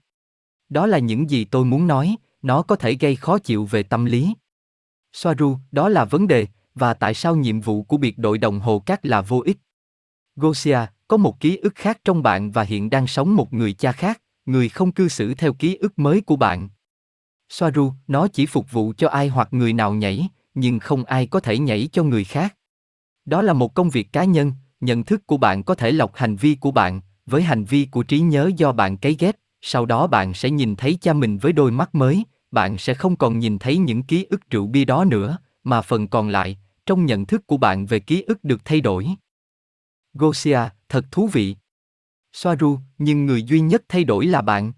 Đó 0.68 0.86
là 0.86 0.98
những 0.98 1.30
gì 1.30 1.44
tôi 1.44 1.64
muốn 1.64 1.86
nói, 1.86 2.16
nó 2.42 2.62
có 2.62 2.76
thể 2.76 2.94
gây 2.94 3.16
khó 3.16 3.38
chịu 3.38 3.64
về 3.64 3.82
tâm 3.82 4.04
lý. 4.04 4.34
Soaru, 5.12 5.58
đó 5.72 5.88
là 5.88 6.04
vấn 6.04 6.26
đề, 6.28 6.46
và 6.74 6.94
tại 6.94 7.14
sao 7.14 7.36
nhiệm 7.36 7.60
vụ 7.60 7.82
của 7.82 7.96
biệt 7.96 8.18
đội 8.18 8.38
đồng 8.38 8.60
hồ 8.60 8.78
cát 8.78 9.06
là 9.06 9.20
vô 9.20 9.42
ích? 9.44 9.58
Gosia, 10.36 10.78
có 11.08 11.16
một 11.16 11.40
ký 11.40 11.56
ức 11.56 11.74
khác 11.74 12.00
trong 12.04 12.22
bạn 12.22 12.50
và 12.50 12.62
hiện 12.62 12.90
đang 12.90 13.06
sống 13.06 13.36
một 13.36 13.52
người 13.52 13.72
cha 13.72 13.92
khác, 13.92 14.22
người 14.46 14.68
không 14.68 14.92
cư 14.92 15.08
xử 15.08 15.34
theo 15.34 15.52
ký 15.52 15.76
ức 15.76 15.98
mới 15.98 16.20
của 16.20 16.36
bạn. 16.36 16.68
Soaru, 17.52 17.92
nó 18.06 18.28
chỉ 18.28 18.46
phục 18.46 18.72
vụ 18.72 18.92
cho 18.96 19.08
ai 19.08 19.28
hoặc 19.28 19.48
người 19.50 19.72
nào 19.72 19.94
nhảy, 19.94 20.28
nhưng 20.54 20.78
không 20.78 21.04
ai 21.04 21.26
có 21.26 21.40
thể 21.40 21.58
nhảy 21.58 21.88
cho 21.92 22.02
người 22.02 22.24
khác. 22.24 22.56
Đó 23.24 23.42
là 23.42 23.52
một 23.52 23.74
công 23.74 23.90
việc 23.90 24.12
cá 24.12 24.24
nhân, 24.24 24.52
nhận 24.80 25.04
thức 25.04 25.26
của 25.26 25.36
bạn 25.36 25.62
có 25.62 25.74
thể 25.74 25.92
lọc 25.92 26.14
hành 26.14 26.36
vi 26.36 26.54
của 26.54 26.70
bạn, 26.70 27.00
với 27.26 27.42
hành 27.42 27.64
vi 27.64 27.88
của 27.90 28.02
trí 28.02 28.20
nhớ 28.20 28.50
do 28.56 28.72
bạn 28.72 28.96
cấy 28.96 29.16
ghép, 29.18 29.36
sau 29.60 29.86
đó 29.86 30.06
bạn 30.06 30.34
sẽ 30.34 30.50
nhìn 30.50 30.76
thấy 30.76 30.98
cha 31.00 31.12
mình 31.12 31.38
với 31.38 31.52
đôi 31.52 31.70
mắt 31.70 31.94
mới, 31.94 32.24
bạn 32.50 32.78
sẽ 32.78 32.94
không 32.94 33.16
còn 33.16 33.38
nhìn 33.38 33.58
thấy 33.58 33.78
những 33.78 34.02
ký 34.02 34.26
ức 34.30 34.50
rượu 34.50 34.66
bia 34.66 34.84
đó 34.84 35.04
nữa, 35.04 35.38
mà 35.64 35.82
phần 35.82 36.08
còn 36.08 36.28
lại, 36.28 36.58
trong 36.86 37.06
nhận 37.06 37.26
thức 37.26 37.46
của 37.46 37.56
bạn 37.56 37.86
về 37.86 38.00
ký 38.00 38.22
ức 38.22 38.44
được 38.44 38.64
thay 38.64 38.80
đổi. 38.80 39.08
Gosia, 40.14 40.60
thật 40.88 41.04
thú 41.10 41.26
vị. 41.26 41.56
Soaru, 42.32 42.78
nhưng 42.98 43.26
người 43.26 43.42
duy 43.42 43.60
nhất 43.60 43.82
thay 43.88 44.04
đổi 44.04 44.26
là 44.26 44.40
bạn. 44.40 44.72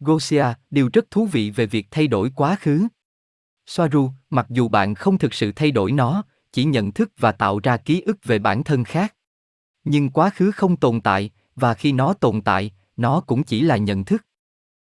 Gosia, 0.00 0.44
điều 0.70 0.90
rất 0.92 1.10
thú 1.10 1.26
vị 1.26 1.50
về 1.50 1.66
việc 1.66 1.86
thay 1.90 2.06
đổi 2.06 2.30
quá 2.34 2.56
khứ. 2.60 2.88
Soaru, 3.66 4.10
mặc 4.30 4.46
dù 4.48 4.68
bạn 4.68 4.94
không 4.94 5.18
thực 5.18 5.34
sự 5.34 5.52
thay 5.52 5.70
đổi 5.70 5.92
nó, 5.92 6.22
chỉ 6.52 6.64
nhận 6.64 6.92
thức 6.92 7.12
và 7.18 7.32
tạo 7.32 7.60
ra 7.62 7.76
ký 7.76 8.00
ức 8.00 8.24
về 8.24 8.38
bản 8.38 8.64
thân 8.64 8.84
khác. 8.84 9.14
Nhưng 9.84 10.10
quá 10.10 10.30
khứ 10.30 10.50
không 10.50 10.76
tồn 10.76 11.00
tại, 11.00 11.30
và 11.56 11.74
khi 11.74 11.92
nó 11.92 12.12
tồn 12.12 12.40
tại, 12.40 12.72
nó 12.96 13.20
cũng 13.20 13.42
chỉ 13.42 13.60
là 13.60 13.76
nhận 13.76 14.04
thức. 14.04 14.24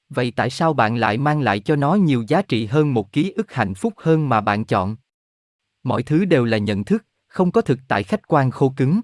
Vậy 0.09 0.33
tại 0.35 0.49
sao 0.49 0.73
bạn 0.73 0.95
lại 0.95 1.17
mang 1.17 1.41
lại 1.41 1.59
cho 1.59 1.75
nó 1.75 1.95
nhiều 1.95 2.25
giá 2.27 2.41
trị 2.41 2.65
hơn 2.65 2.93
một 2.93 3.11
ký 3.11 3.31
ức 3.35 3.53
hạnh 3.53 3.73
phúc 3.73 3.93
hơn 3.97 4.29
mà 4.29 4.41
bạn 4.41 4.65
chọn? 4.65 4.95
Mọi 5.83 6.03
thứ 6.03 6.25
đều 6.25 6.45
là 6.45 6.57
nhận 6.57 6.83
thức, 6.83 7.05
không 7.27 7.51
có 7.51 7.61
thực 7.61 7.79
tại 7.87 8.03
khách 8.03 8.27
quan 8.27 8.51
khô 8.51 8.73
cứng. 8.77 9.01